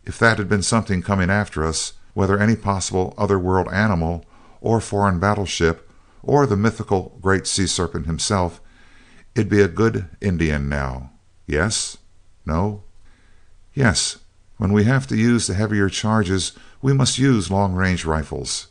[0.06, 4.24] If that had been something coming after us, whether any possible other world animal,
[4.62, 5.90] or foreign battleship,
[6.24, 8.62] or the mythical great sea serpent himself,
[9.36, 11.12] it'd be a good Indian now.
[11.48, 11.98] Yes?
[12.46, 12.84] No?
[13.74, 14.18] Yes.
[14.58, 18.68] When we have to use the heavier charges we must use long range rifles.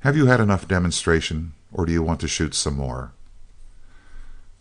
[0.00, 3.12] Have you had enough demonstration, or do you want to shoot some more?"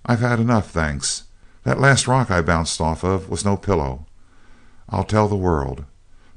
[0.05, 1.23] "I've had enough, thanks.
[1.63, 4.05] That last rock I bounced off of was no pillow.
[4.89, 5.85] I'll tell the world.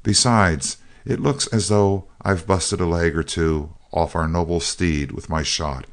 [0.03, 5.11] Besides, it looks as though I've busted a leg or two off our noble steed
[5.11, 5.85] with my shot,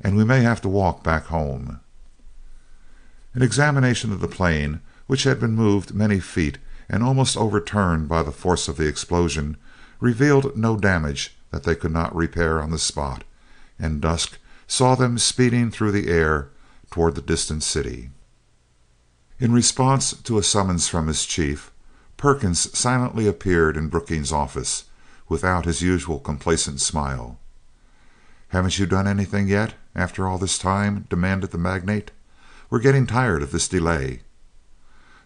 [0.00, 1.80] and we may have to walk back home."
[3.34, 6.58] An examination of the plane, which had been moved many feet
[6.88, 9.56] and almost overturned by the force of the explosion,
[10.00, 13.24] revealed no damage that they could not repair on the spot,
[13.78, 16.48] and dusk saw them speeding through the air
[16.90, 18.10] toward the distant city.
[19.38, 21.70] In response to a summons from his chief,
[22.24, 24.84] Perkins silently appeared in Brookings' office,
[25.28, 27.38] without his usual complacent smile.
[28.48, 32.12] "Haven't you done anything yet, after all this time?" demanded the magnate.
[32.70, 34.22] "We're getting tired of this delay."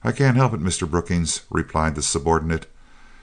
[0.02, 0.90] "I can't help it, Mr.
[0.90, 2.68] Brookings," replied the subordinate.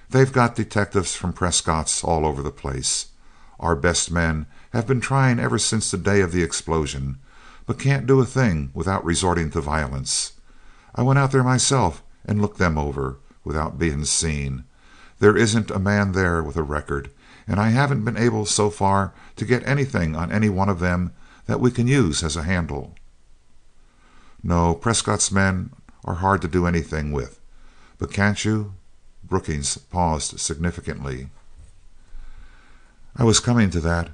[0.09, 3.07] "They've got detectives from Prescott's all over the place.
[3.59, 7.17] Our best men have been trying ever since the day of the explosion,
[7.65, 10.31] but can't do a thing without resorting to violence.
[10.95, 14.65] I went out there myself and looked them over, without being seen.
[15.19, 17.09] There isn't a man there with a record,
[17.47, 21.13] and I haven't been able so far to get anything on any one of them
[21.45, 22.95] that we can use as a handle.
[24.43, 25.69] No, Prescott's men
[26.03, 27.39] are hard to do anything with.
[27.97, 28.73] But can't you
[29.23, 31.29] Brookings paused significantly.
[33.15, 34.09] "I was coming to that.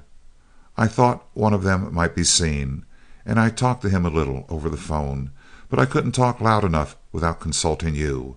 [0.76, 2.84] I thought one of them might be seen,
[3.26, 5.30] and I talked to him a little over the phone
[5.72, 8.36] but I couldn't talk loud enough without consulting you.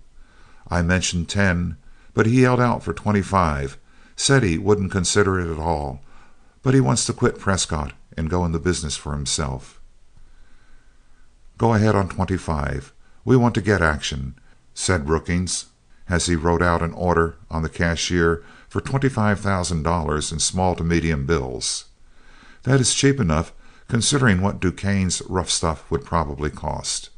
[0.67, 1.77] I mentioned ten,
[2.13, 3.77] but he held out for twenty five
[4.15, 6.01] said he wouldn't consider it at all,
[6.63, 9.79] but he wants to quit Prescott and go into business for himself."
[11.57, 12.93] "Go ahead on twenty five.
[13.23, 14.35] We want to get action,"
[14.73, 15.65] said Brookings,
[16.07, 20.39] as he wrote out an order on the cashier for twenty five thousand dollars in
[20.39, 21.85] small to medium bills.
[22.63, 23.53] "That is cheap enough,
[23.87, 27.09] considering what DuQuesne's rough stuff would probably cost.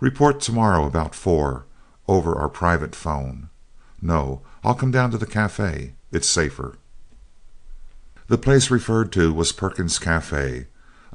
[0.00, 1.64] Report to morrow about four,
[2.10, 3.48] over our private phone.
[4.02, 5.94] No, I'll come down to the cafe.
[6.10, 6.76] It's safer."
[8.26, 10.66] The place referred to was Perkins Cafe,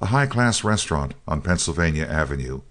[0.02, 2.62] a high class restaurant on Pennsylvania Avenue,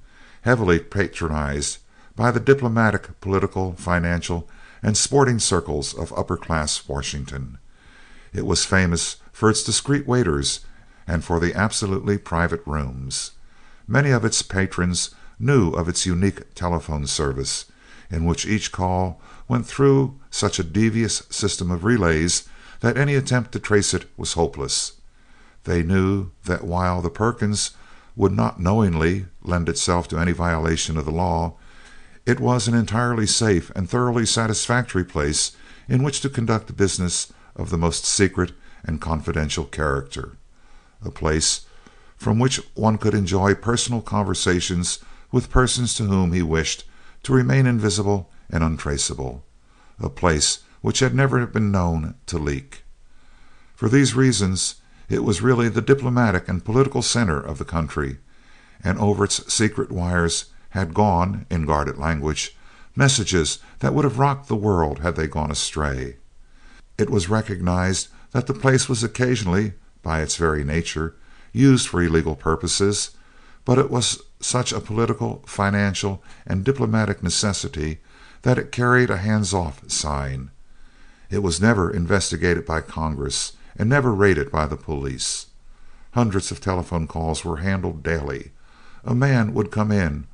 [0.43, 1.79] heavily patronized
[2.17, 4.49] by the diplomatic, political, financial,
[4.83, 7.59] and sporting circles of upper class Washington.
[8.33, 10.61] It was famous for its discreet waiters
[11.07, 13.33] and for the absolutely private rooms.
[13.87, 17.67] Many of its patrons knew of its unique telephone service,
[18.15, 22.49] in which each call went through such a devious system of relays
[22.81, 24.93] that any attempt to trace it was hopeless.
[25.65, 27.73] They knew that while the Perkins
[28.15, 31.57] would not knowingly lend itself to any violation of the law,
[32.25, 35.53] it was an entirely safe and thoroughly satisfactory place
[35.89, 38.53] in which to conduct business of the most secret
[38.85, 40.37] and confidential character
[41.05, 41.67] a place
[42.17, 45.01] from which one could enjoy personal conversations
[45.31, 46.85] with persons to whom he wished
[47.25, 49.45] to remain invisible and untraceable
[50.01, 52.85] a place which had never been known to leak.
[53.75, 54.77] For these reasons
[55.09, 58.19] it was really the diplomatic and political center of the country,
[58.83, 62.57] and over its secret wires had gone, in guarded language,
[62.97, 66.17] messages that would have rocked the world had they gone astray.
[66.99, 71.17] It was recognized that the place was occasionally, by its very nature,
[71.53, 73.11] used for illegal purposes,
[73.65, 77.99] but it was such a political, financial, and diplomatic necessity
[78.43, 80.51] that it carried a hands off sign.
[81.31, 85.47] It was never investigated by Congress and never raided by the police.
[86.13, 88.53] Hundreds of telephone calls were handled daily.
[89.05, 90.27] A man would come in,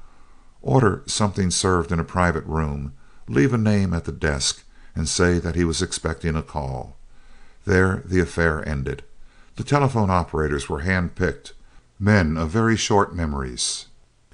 [0.61, 2.93] order something served in a private room,
[3.29, 6.97] leave a name at the desk, and say that he was expecting a call.
[7.65, 9.05] There the affair ended.
[9.57, 11.53] The telephone operators were hand picked,
[11.99, 13.87] men of very short memories,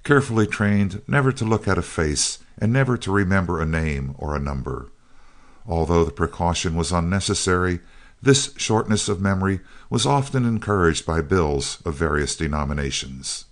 [0.07, 4.37] carefully trained never to look at a face and never to remember a name or
[4.37, 4.89] a number.
[5.67, 7.81] Although the precaution was unnecessary,
[8.23, 9.59] this shortness of memory
[9.91, 13.47] was often encouraged by bills of various denominations.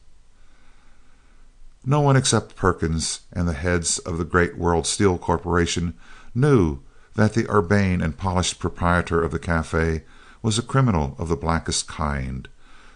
[1.84, 5.94] No one except Perkins and the heads of the Great World Steel Corporation
[6.36, 6.78] knew
[7.16, 10.02] that the urbane and polished proprietor of the café
[10.40, 12.48] was a criminal of the blackest kind,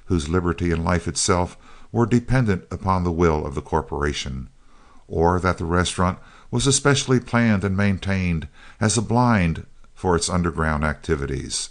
[0.05, 1.57] whose liberty and life itself
[1.93, 4.49] were dependent upon the will of the corporation,
[5.07, 6.19] or that the restaurant
[6.51, 8.49] was especially planned and maintained
[8.81, 11.71] as a blind for its underground activities,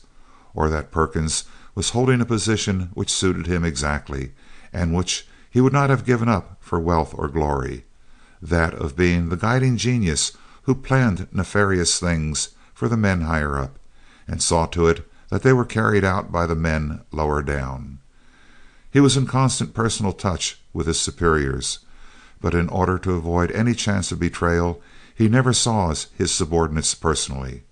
[0.53, 1.45] or that Perkins
[1.76, 4.34] was holding a position which suited him exactly,
[4.74, 9.38] and which he would not have given up for wealth or glory—that of being the
[9.38, 13.80] guiding genius who planned nefarious things for the men higher up,
[14.28, 17.99] and saw to it that they were carried out by the men lower down.
[18.91, 21.79] He was in constant personal touch with his superiors,
[22.41, 24.81] but in order to avoid any chance of betrayal
[25.13, 27.63] he never saw his subordinates personally.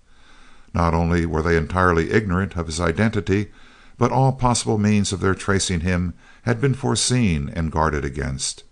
[0.74, 3.52] Not only were they entirely ignorant of his identity,
[3.96, 8.64] but all possible means of their tracing him had been foreseen and guarded against.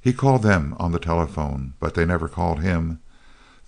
[0.00, 3.00] He called them on the telephone, but they never called him.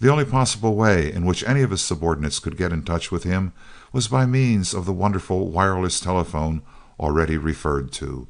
[0.01, 3.25] The only possible way in which any of his subordinates could get in touch with
[3.25, 3.53] him
[3.93, 6.63] was by means of the wonderful wireless telephone
[6.99, 8.29] already referred to,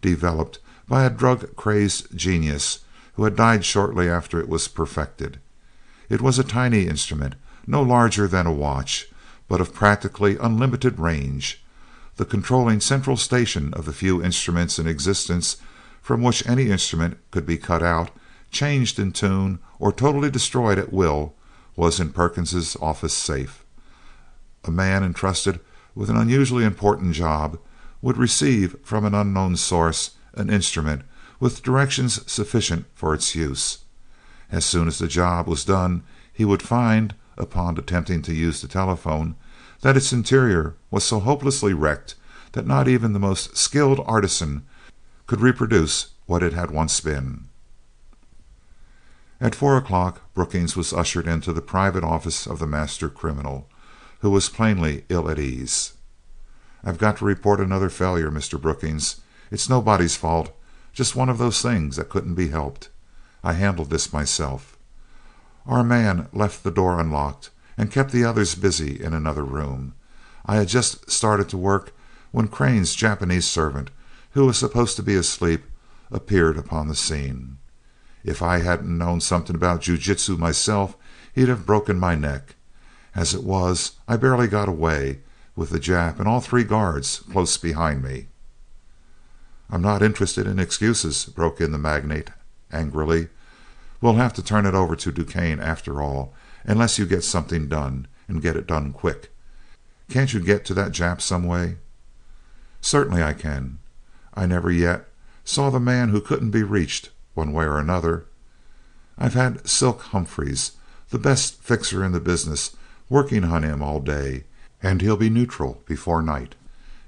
[0.00, 0.58] developed
[0.88, 2.80] by a drug crazed genius
[3.14, 5.38] who had died shortly after it was perfected.
[6.08, 7.34] It was a tiny instrument,
[7.66, 9.08] no larger than a watch,
[9.48, 11.62] but of practically unlimited range,
[12.16, 15.56] the controlling central station of the few instruments in existence
[16.02, 18.10] from which any instrument could be cut out,
[18.50, 21.34] changed in tune, or totally destroyed at will
[21.76, 23.64] was in Perkins's office safe.
[24.64, 25.60] A man entrusted
[25.94, 27.58] with an unusually important job
[28.02, 31.02] would receive from an unknown source an instrument
[31.38, 33.78] with directions sufficient for its use.
[34.50, 38.68] As soon as the job was done he would find, upon attempting to use the
[38.68, 39.36] telephone,
[39.82, 42.14] that its interior was so hopelessly wrecked
[42.52, 44.64] that not even the most skilled artisan
[45.26, 47.44] could reproduce what it had once been.
[49.40, 53.68] At four o'clock Brookings was ushered into the private office of the master criminal,
[54.20, 55.94] who was plainly ill at ease.
[56.82, 58.60] "I've got to report another failure, Mr.
[58.60, 59.20] Brookings.
[59.50, 60.50] It's nobody's fault.
[60.92, 62.88] Just one of those things that couldn't be helped.
[63.44, 64.76] I handled this myself.
[65.66, 69.94] Our man left the door unlocked and kept the others busy in another room.
[70.46, 71.92] I had just started to work
[72.32, 73.90] when Crane's Japanese servant,
[74.32, 75.64] who was supposed to be asleep,
[76.10, 77.58] appeared upon the scene.
[78.24, 80.96] If I hadn't known something about jiu jitsu myself
[81.32, 82.56] he'd have broken my neck.
[83.14, 85.20] As it was, I barely got away,
[85.60, 88.28] with the Jap and all three guards close behind me."
[89.68, 92.30] "I'm not interested in excuses," broke in the magnate
[92.72, 93.28] angrily.
[94.00, 96.32] "We'll have to turn it over to DuQuesne after all,
[96.64, 99.34] unless you get something done, and get it done quick.
[100.08, 101.76] Can't you get to that Jap some way?"
[102.80, 103.80] "Certainly I can.
[104.32, 105.10] I never yet
[105.44, 108.24] saw the man who couldn't be reached one way or another.
[109.18, 110.72] I've had Silk Humphreys,
[111.10, 112.74] the best fixer in the business,
[113.10, 114.44] working on him all day,
[114.82, 116.54] and he'll be neutral before night.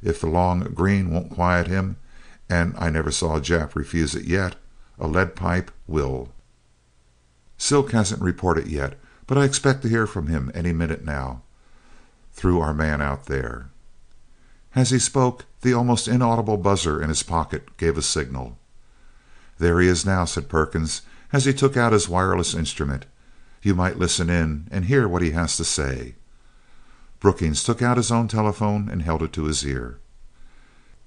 [0.02, 1.96] If the long green won't quiet him,
[2.48, 4.56] and I never saw a Jap refuse it yet,
[4.98, 6.32] a lead pipe will.
[7.56, 11.42] Silk hasn't reported yet, but I expect to hear from him any minute now,
[12.32, 13.68] through our man out there."
[14.74, 18.58] As he spoke the almost inaudible buzzer in his pocket gave a signal.
[19.58, 21.02] "There he is now," said Perkins,
[21.32, 23.06] as he took out his wireless instrument.
[23.62, 26.16] "You might listen in and hear what he has to say."
[27.22, 30.00] Brookings took out his own telephone and held it to his ear.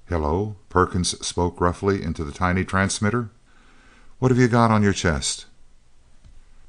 [0.08, 3.32] "Hello," Perkins spoke gruffly into the tiny transmitter.
[4.20, 5.46] "What have you got on your chest?"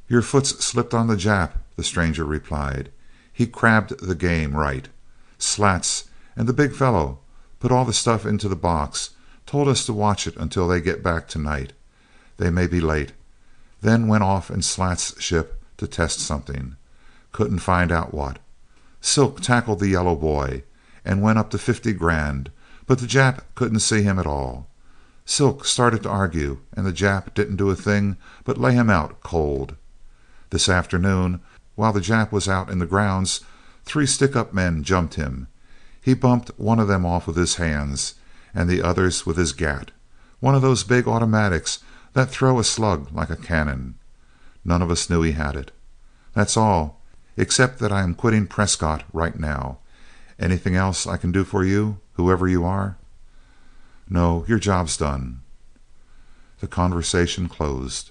[0.09, 2.91] "Your foot's slipped on the Jap," the stranger replied.
[3.33, 4.89] "He crabbed the game right.
[5.39, 7.21] Slats and the big fellow
[7.61, 9.11] put all the stuff into the box
[9.47, 11.73] told us to watch it until they get back tonight.
[12.37, 13.13] They may be late.
[13.81, 16.75] Then went off in Slat's ship to test something.
[17.31, 18.41] Couldn't find out what.
[19.07, 20.65] Silk tackled the yellow boy,
[21.05, 22.51] and went up to fifty grand,
[22.87, 24.69] but the Jap couldn't see him at all.
[25.25, 29.23] Silk started to argue, and the Jap didn't do a thing but lay him out
[29.23, 29.77] cold.
[30.51, 31.41] This afternoon,
[31.77, 33.43] while the Jap was out in the grounds,
[33.85, 35.47] three stick up men jumped him.
[36.01, 38.15] He bumped one of them off with his hands
[38.53, 39.93] and the others with his gat
[40.41, 41.79] one of those big automatics
[42.13, 43.95] that throw a slug like a cannon.
[44.65, 45.71] None of us knew he had it.
[46.35, 47.01] That's all,
[47.37, 49.79] except that I am quitting Prescott right now.
[50.39, 52.97] Anything else I can do for you, whoever you are?"
[54.09, 55.41] "No, your job's done."
[56.61, 58.11] The conversation closed.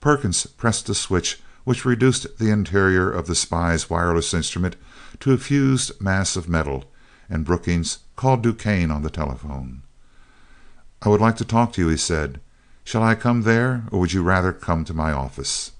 [0.00, 4.76] Perkins pressed a switch which reduced the interior of the spy's wireless instrument
[5.20, 6.90] to a fused mass of metal,
[7.30, 9.82] and Brookings called DuQuesne on the telephone.
[11.00, 12.40] "I would like to talk to you," he said.
[12.84, 15.70] "Shall I come there, or would you rather come to my office?"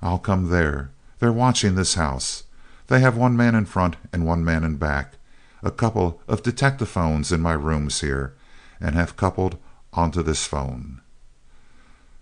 [0.00, 0.91] "I'll come there.
[1.22, 2.42] They're watching this house.
[2.88, 5.18] They have one man in front and one man in back,
[5.62, 8.34] a couple of detectaphones in my rooms here,
[8.80, 9.56] and have coupled
[9.92, 11.00] onto this phone.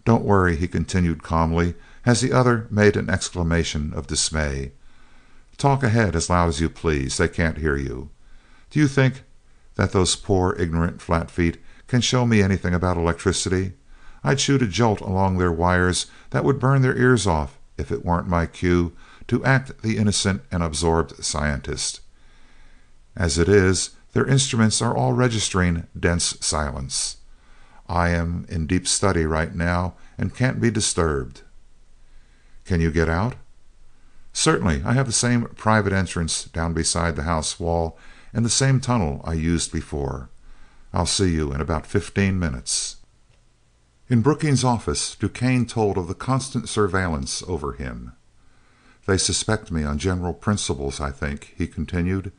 [0.05, 4.73] Don't worry," he continued calmly, as the other made an exclamation of dismay.
[5.57, 7.17] "Talk ahead as loud as you please.
[7.17, 8.11] They can't hear you.
[8.69, 9.25] Do you think
[9.77, 13.73] that those poor ignorant flat feet can show me anything about electricity?
[14.23, 18.05] I'd shoot a jolt along their wires that would burn their ears off if it
[18.05, 18.93] weren't my cue
[19.27, 22.01] to act the innocent and absorbed scientist.
[23.17, 27.17] As it is, their instruments are all registering dense silence.
[27.89, 31.43] I am in deep study right now and can't be disturbed."
[32.65, 33.35] "Can you get out?"
[34.33, 34.83] "Certainly.
[34.85, 37.99] I have the same private entrance down beside the house wall
[38.33, 40.29] and the same tunnel I used before.
[40.93, 42.97] I'll see you in about fifteen minutes."
[44.11, 48.11] In Brookings' office DuQuesne told of the constant surveillance over him.
[49.07, 52.33] "They suspect me on general principles, I think," he continued.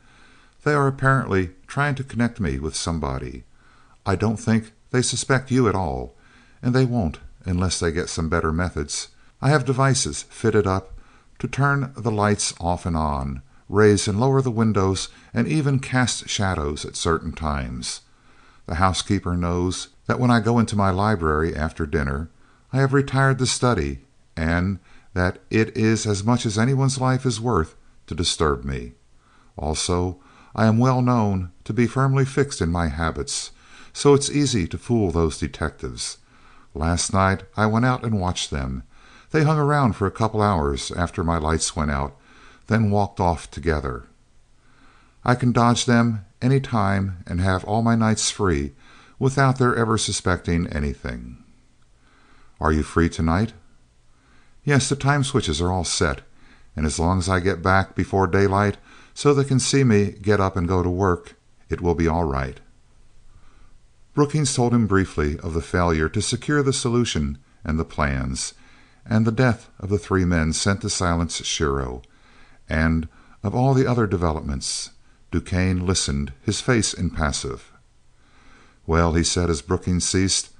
[0.64, 3.44] "They are apparently trying to connect me with somebody.
[4.04, 6.14] I don't think they suspect you at all,
[6.60, 9.08] and they won't unless they get some better methods.
[9.40, 10.92] I have devices fitted up
[11.38, 16.28] to turn the lights off and on, raise and lower the windows, and even cast
[16.28, 18.02] shadows at certain times.
[18.66, 22.30] The housekeeper knows that when I go into my library after dinner
[22.72, 24.00] I have retired to study,
[24.34, 24.78] and
[25.12, 27.74] that it is as much as anyone's life is worth
[28.06, 28.92] to disturb me.
[29.58, 30.18] Also,
[30.54, 33.50] I am well known to be firmly fixed in my habits,
[33.92, 36.16] so it's easy to fool those detectives.
[36.74, 38.84] Last night I went out and watched them.
[39.30, 42.16] They hung around for a couple of hours after my lights went out,
[42.68, 44.04] then walked off together.
[45.24, 48.72] I can dodge them any time and have all my nights free
[49.18, 51.38] without their ever suspecting anything."
[52.60, 53.54] "Are you free to night?"
[54.64, 56.22] "Yes, the time switches are all set,
[56.76, 58.76] and as long as I get back before daylight
[59.14, 61.34] so they can see me get up and go to work,
[61.68, 62.60] it will be all right."
[64.14, 68.54] Brookings told him briefly of the failure to secure the solution and the plans,
[69.06, 72.02] and the death of the three men sent to silence Shiro,
[72.68, 73.08] and
[73.42, 74.90] of all the other developments.
[75.32, 77.72] DuQuesne listened, his face impassive.
[78.86, 80.50] "Well," he said as Brookings ceased,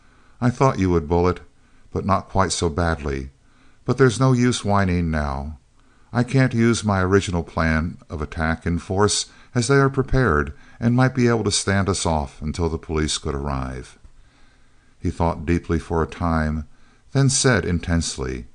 [0.41, 1.41] "I thought you would bullet,
[1.93, 3.31] but not quite so badly.
[3.85, 5.59] But there's no use whining now.
[6.11, 10.97] I can't use my original plan of attack in force as they are prepared and
[10.97, 13.99] might be able to stand us off until the police could arrive."
[14.99, 16.66] He thought deeply for a time,
[17.12, 18.47] then said intensely: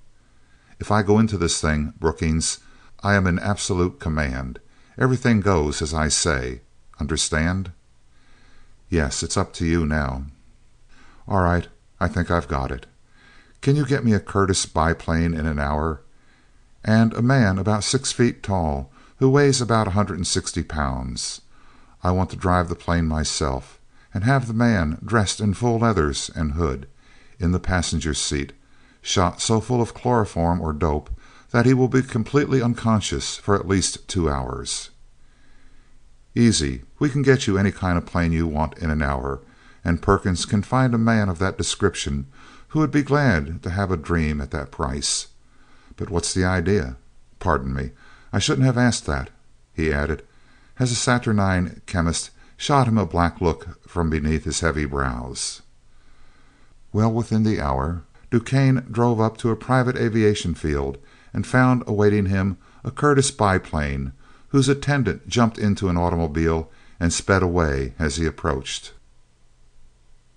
[0.79, 2.57] "If I go into this thing, Brookings,
[3.03, 4.57] I am in absolute command.
[4.97, 6.61] Everything goes as I say.
[6.99, 7.71] Understand?"
[8.89, 9.21] "Yes.
[9.21, 10.25] It's up to you now."
[11.27, 11.67] "All right.
[11.99, 12.85] I think I've got it.
[13.61, 16.01] Can you get me a Curtiss biplane in an hour?
[16.83, 21.41] And a man about six feet tall who weighs about a hundred and sixty pounds.
[22.03, 23.79] I want to drive the plane myself,
[24.13, 26.87] and have the man, dressed in full leathers and hood,
[27.39, 28.53] in the passenger seat,
[29.01, 31.09] shot so full of chloroform or dope
[31.57, 34.91] that he will be completely unconscious for at least two hours."
[36.35, 36.83] "Easy.
[36.99, 39.39] We can get you any kind of plane you want in an hour,
[39.83, 42.27] and Perkins can find a man of that description
[42.67, 45.29] who would be glad to have a dream at that price.
[45.95, 46.97] But what's the idea?
[47.39, 47.89] Pardon me,
[48.31, 49.31] I shouldn't have asked that,"
[49.73, 50.23] he added
[50.77, 55.63] as the saturnine chemist shot him a black look from beneath his heavy brows.
[56.93, 60.99] Well within the hour DuQuesne drove up to a private aviation field
[61.33, 64.13] and found awaiting him a Curtiss biplane
[64.49, 68.93] whose attendant jumped into an automobile and sped away as he approached.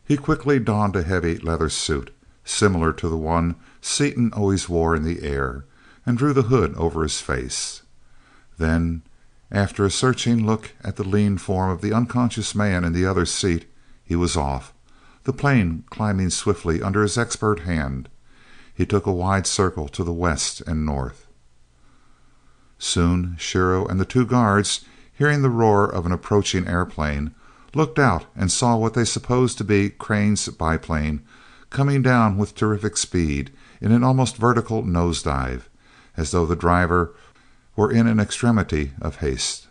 [0.05, 2.13] He quickly donned a heavy leather suit,
[2.45, 5.65] similar to the one Seaton always wore in the air,
[6.05, 7.83] and drew the hood over his face.
[8.59, 9.03] Then
[9.53, 13.25] after a searching look at the lean form of the unconscious man in the other
[13.25, 13.67] seat,
[14.05, 14.73] he was off,
[15.25, 18.09] the plane climbing swiftly under his expert hand.
[18.81, 21.27] He took a wide circle to the west and north.
[22.79, 27.35] Soon Shiro and the two guards, hearing the roar of an approaching airplane,
[27.75, 31.21] looked out and saw what they supposed to be Crane's biplane
[31.69, 33.53] coming down with terrific speed
[33.83, 35.69] in an almost vertical nose dive,
[36.17, 37.15] as though the driver
[37.77, 39.67] were in an extremity of haste.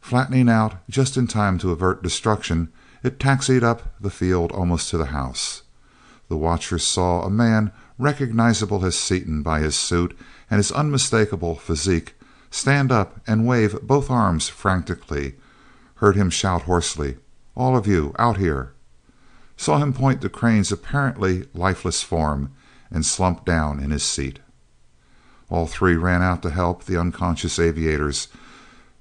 [0.00, 2.72] Flattening out just in time to avert destruction,
[3.04, 5.62] it taxied up the field almost to the house.
[6.28, 10.18] The watchers saw a man recognizable as Seaton by his suit
[10.50, 12.18] and his unmistakable physique
[12.50, 15.36] stand up and wave both arms frantically,
[15.96, 17.18] heard him shout hoarsely,
[17.54, 18.72] "All of you out here!"
[19.56, 22.50] saw him point to Crane's apparently lifeless form,
[22.90, 24.40] and slump down in his seat.
[25.48, 28.28] All three ran out to help the unconscious aviators,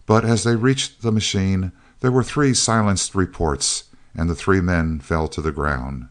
[0.06, 1.72] but as they reached the machine
[2.02, 6.08] there were three silenced reports, and the three men fell to the ground.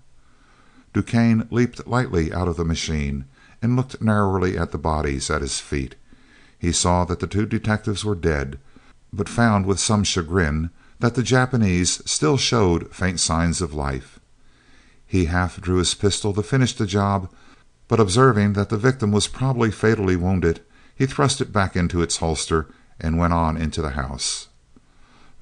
[0.95, 3.25] DuQuesne leaped lightly out of the machine
[3.61, 5.97] and looked narrowly at the bodies at his feet.
[6.59, 8.59] He saw that the two detectives were dead,
[9.13, 10.71] but found with some chagrin
[11.01, 14.21] that the Japanese still showed faint signs of life.
[15.07, 17.31] He half drew his pistol to finish the job,
[17.89, 20.61] but observing that the victim was probably fatally wounded,
[20.95, 22.69] he thrust it back into its holster
[23.01, 24.49] and went on into the house.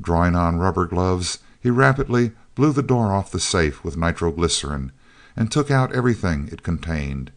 [0.00, 4.92] Drawing on rubber gloves, he rapidly blew the door off the safe with nitroglycerin,
[5.36, 7.30] and took out everything it contained.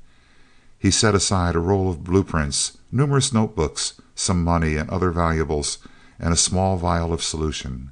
[0.78, 5.80] He set aside a roll of blueprints, numerous notebooks, some money and other valuables,
[6.20, 7.92] and a small vial of solution,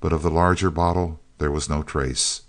[0.00, 2.42] but of the larger bottle there was no trace.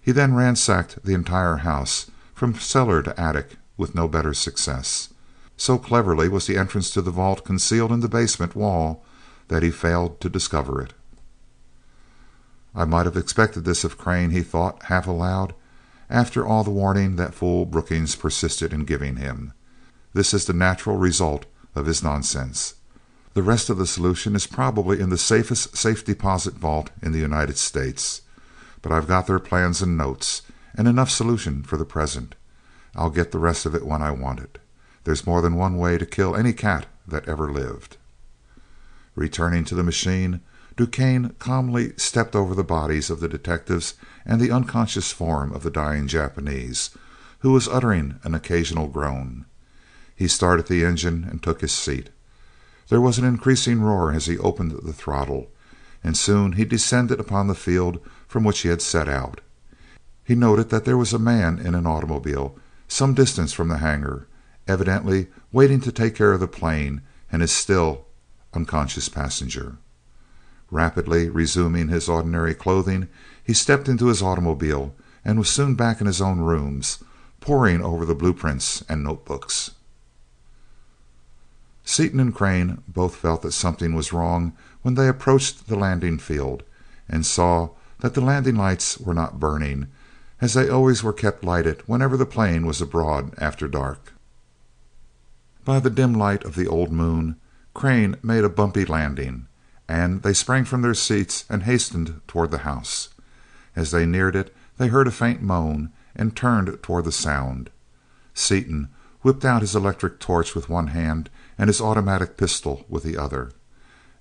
[0.00, 5.12] He then ransacked the entire house, from cellar to attic, with no better success.
[5.56, 9.04] So cleverly was the entrance to the vault concealed in the basement wall
[9.48, 10.94] that he failed to discover it.
[12.74, 15.54] "I might have expected this of Crane," he thought, half aloud,
[16.10, 19.52] after all the warning that fool Brookings persisted in giving him.
[20.14, 22.74] "This is the natural result of his nonsense.
[23.34, 27.18] The rest of the solution is probably in the safest safe deposit vault in the
[27.18, 28.22] United States.
[28.80, 30.42] But I've got their plans and notes,
[30.74, 32.34] and enough solution for the present.
[32.96, 34.58] I'll get the rest of it when I want it.
[35.04, 37.96] There's more than one way to kill any cat that ever lived."
[39.14, 40.40] Returning to the machine,
[40.78, 45.70] DuQuesne calmly stepped over the bodies of the detectives and the unconscious form of the
[45.70, 46.90] dying Japanese,
[47.40, 49.44] who was uttering an occasional groan.
[50.14, 52.10] He started the engine and took his seat.
[52.88, 55.50] There was an increasing roar as he opened the throttle,
[56.04, 57.98] and soon he descended upon the field
[58.28, 59.40] from which he had set out.
[60.22, 62.56] He noted that there was a man in an automobile
[62.86, 64.28] some distance from the hangar
[64.68, 67.02] evidently waiting to take care of the plane
[67.32, 68.06] and his still
[68.54, 69.78] unconscious passenger.
[70.70, 73.08] Rapidly resuming his ordinary clothing,
[73.42, 74.94] he stepped into his automobile
[75.24, 77.02] and was soon back in his own rooms,
[77.40, 79.72] poring over the blueprints and notebooks.
[81.84, 84.52] Seaton and Crane both felt that something was wrong
[84.82, 86.62] when they approached the landing field
[87.08, 89.88] and saw that the landing lights were not burning,
[90.40, 94.12] as they always were kept lighted whenever the plane was abroad after dark.
[95.64, 97.36] By the dim light of the old moon,
[97.74, 99.47] Crane made a bumpy landing,
[99.88, 103.08] and they sprang from their seats and hastened toward the house.
[103.74, 107.70] As they neared it they heard a faint moan, and turned toward the sound.
[108.34, 108.88] Seaton
[109.22, 113.50] whipped out his electric torch with one hand and his automatic pistol with the other.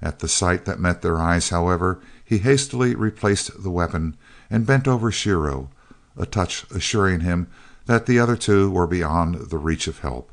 [0.01, 4.15] At the sight that met their eyes, however, he hastily replaced the weapon
[4.49, 5.69] and bent over Shiro,
[6.15, 7.47] a touch assuring him
[7.85, 10.31] that the other two were beyond the reach of help.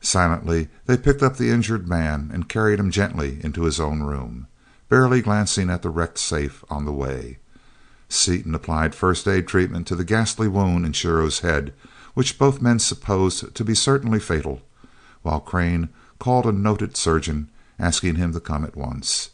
[0.00, 4.46] Silently they picked up the injured man and carried him gently into his own room,
[4.88, 7.38] barely glancing at the wrecked safe on the way.
[8.08, 11.72] Seaton applied first aid treatment to the ghastly wound in Shiro's head,
[12.14, 14.62] which both men supposed to be certainly fatal,
[15.22, 19.30] while Crane called a noted surgeon, asking him to come at once.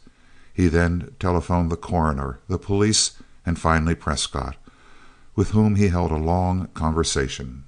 [0.53, 3.13] He then telephoned the coroner, the police,
[3.45, 4.57] and finally Prescott,
[5.35, 7.63] with whom he held a long conversation.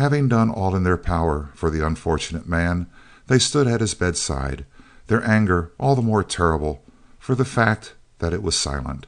[0.00, 2.86] Having done all in their power for the unfortunate man,
[3.26, 4.64] they stood at his bedside,
[5.08, 6.82] their anger all the more terrible
[7.18, 9.04] for the fact that it was silent.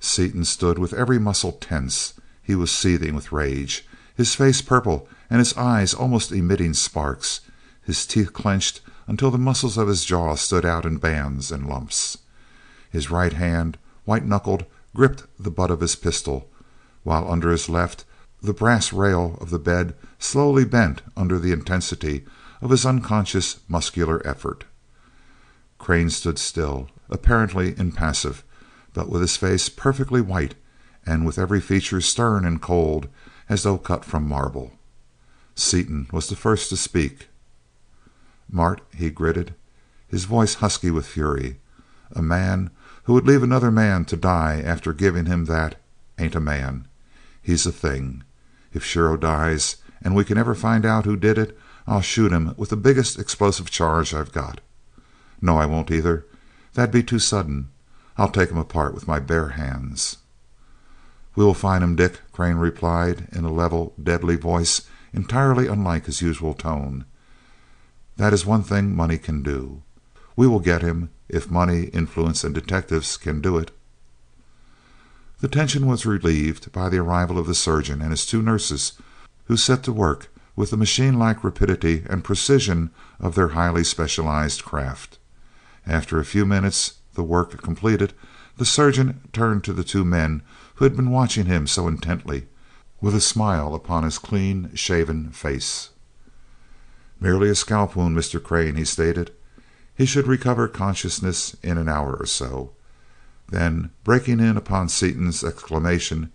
[0.00, 2.14] Seaton stood with every muscle tense.
[2.42, 3.86] He was seething with rage,
[4.16, 7.42] his face purple and his eyes almost emitting sparks,
[7.80, 12.18] his teeth clenched until the muscles of his jaw stood out in bands and lumps.
[12.90, 14.64] His right hand, white knuckled,
[14.96, 16.50] gripped the butt of his pistol,
[17.04, 18.04] while under his left
[18.42, 22.24] the brass rail of the bed slowly bent under the intensity
[22.60, 24.64] of his unconscious muscular effort.
[25.78, 28.44] Crane stood still, apparently impassive,
[28.94, 30.54] but with his face perfectly white
[31.06, 33.08] and with every feature stern and cold
[33.48, 34.72] as though cut from marble.
[35.54, 37.28] Seaton was the first to speak.
[38.50, 39.54] "Mart," he gritted,
[40.06, 41.58] his voice husky with fury,
[42.12, 42.70] "a man
[43.04, 45.80] who would leave another man to die after giving him that
[46.18, 46.86] ain't a man.
[47.40, 48.22] He's a thing.
[48.72, 52.54] If Shiro dies and we can ever find out who did it, I'll shoot him
[52.56, 54.60] with the biggest explosive charge I've got.
[55.40, 56.26] No, I won't either.
[56.74, 57.68] That'd be too sudden.
[58.16, 60.18] I'll take him apart with my bare hands."
[61.34, 66.22] "We will find him, Dick," Crane replied, in a level, deadly voice entirely unlike his
[66.22, 67.04] usual tone.
[68.16, 69.82] "That is one thing money can do.
[70.36, 73.70] We will get him if money, influence, and detectives can do it."
[75.42, 78.92] The tension was relieved by the arrival of the surgeon and his two nurses,
[79.46, 84.64] who set to work with the machine like rapidity and precision of their highly specialized
[84.64, 85.18] craft.
[85.84, 88.12] After a few minutes, the work completed,
[88.56, 90.42] the surgeon turned to the two men
[90.76, 92.46] who had been watching him so intently,
[93.00, 95.88] with a smile upon his clean shaven face.
[97.18, 98.40] "Merely a scalp wound, Mr.
[98.40, 99.32] Crane," he stated.
[99.92, 102.74] "He should recover consciousness in an hour or so."
[103.52, 106.30] Then, breaking in upon Seaton's exclamation,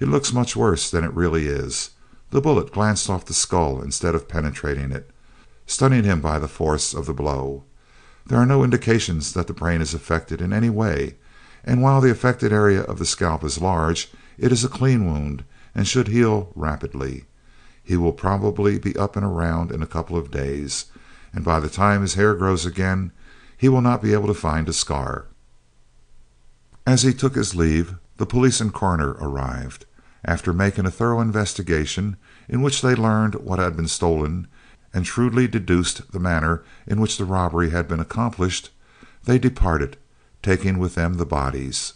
[0.00, 1.90] "It looks much worse than it really is.
[2.30, 5.10] The bullet glanced off the skull instead of penetrating it,
[5.66, 7.64] stunning him by the force of the blow.
[8.26, 11.16] There are no indications that the brain is affected in any way,
[11.62, 15.44] and while the affected area of the scalp is large, it is a clean wound
[15.74, 17.26] and should heal rapidly.
[17.84, 20.86] He will probably be up and around in a couple of days,
[21.34, 23.12] and by the time his hair grows again
[23.58, 25.26] he will not be able to find a scar."
[26.86, 29.86] As he took his leave, the police and coroner arrived.
[30.24, 32.16] After making a thorough investigation,
[32.48, 34.46] in which they learned what had been stolen,
[34.94, 38.70] and shrewdly deduced the manner in which the robbery had been accomplished,
[39.24, 39.96] they departed,
[40.42, 41.94] taking with them the bodies.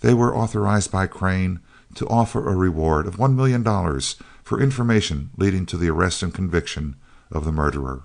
[0.00, 1.58] They were authorized by Crane
[1.96, 6.32] to offer a reward of one million dollars for information leading to the arrest and
[6.32, 6.94] conviction
[7.32, 8.02] of the murderer.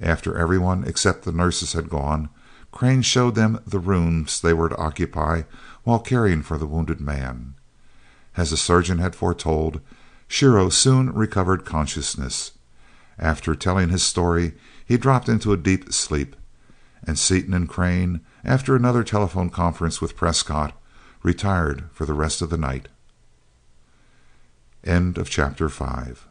[0.00, 2.30] After everyone except the nurses had gone,
[2.72, 5.42] Crane showed them the rooms they were to occupy
[5.84, 7.54] while caring for the wounded man.
[8.36, 9.80] As the surgeon had foretold,
[10.26, 12.52] Shiro soon recovered consciousness.
[13.18, 14.54] After telling his story
[14.84, 16.34] he dropped into a deep sleep,
[17.04, 20.72] and Seaton and Crane, after another telephone conference with Prescott,
[21.22, 22.88] retired for the rest of the night.
[24.84, 26.26] Chapter 5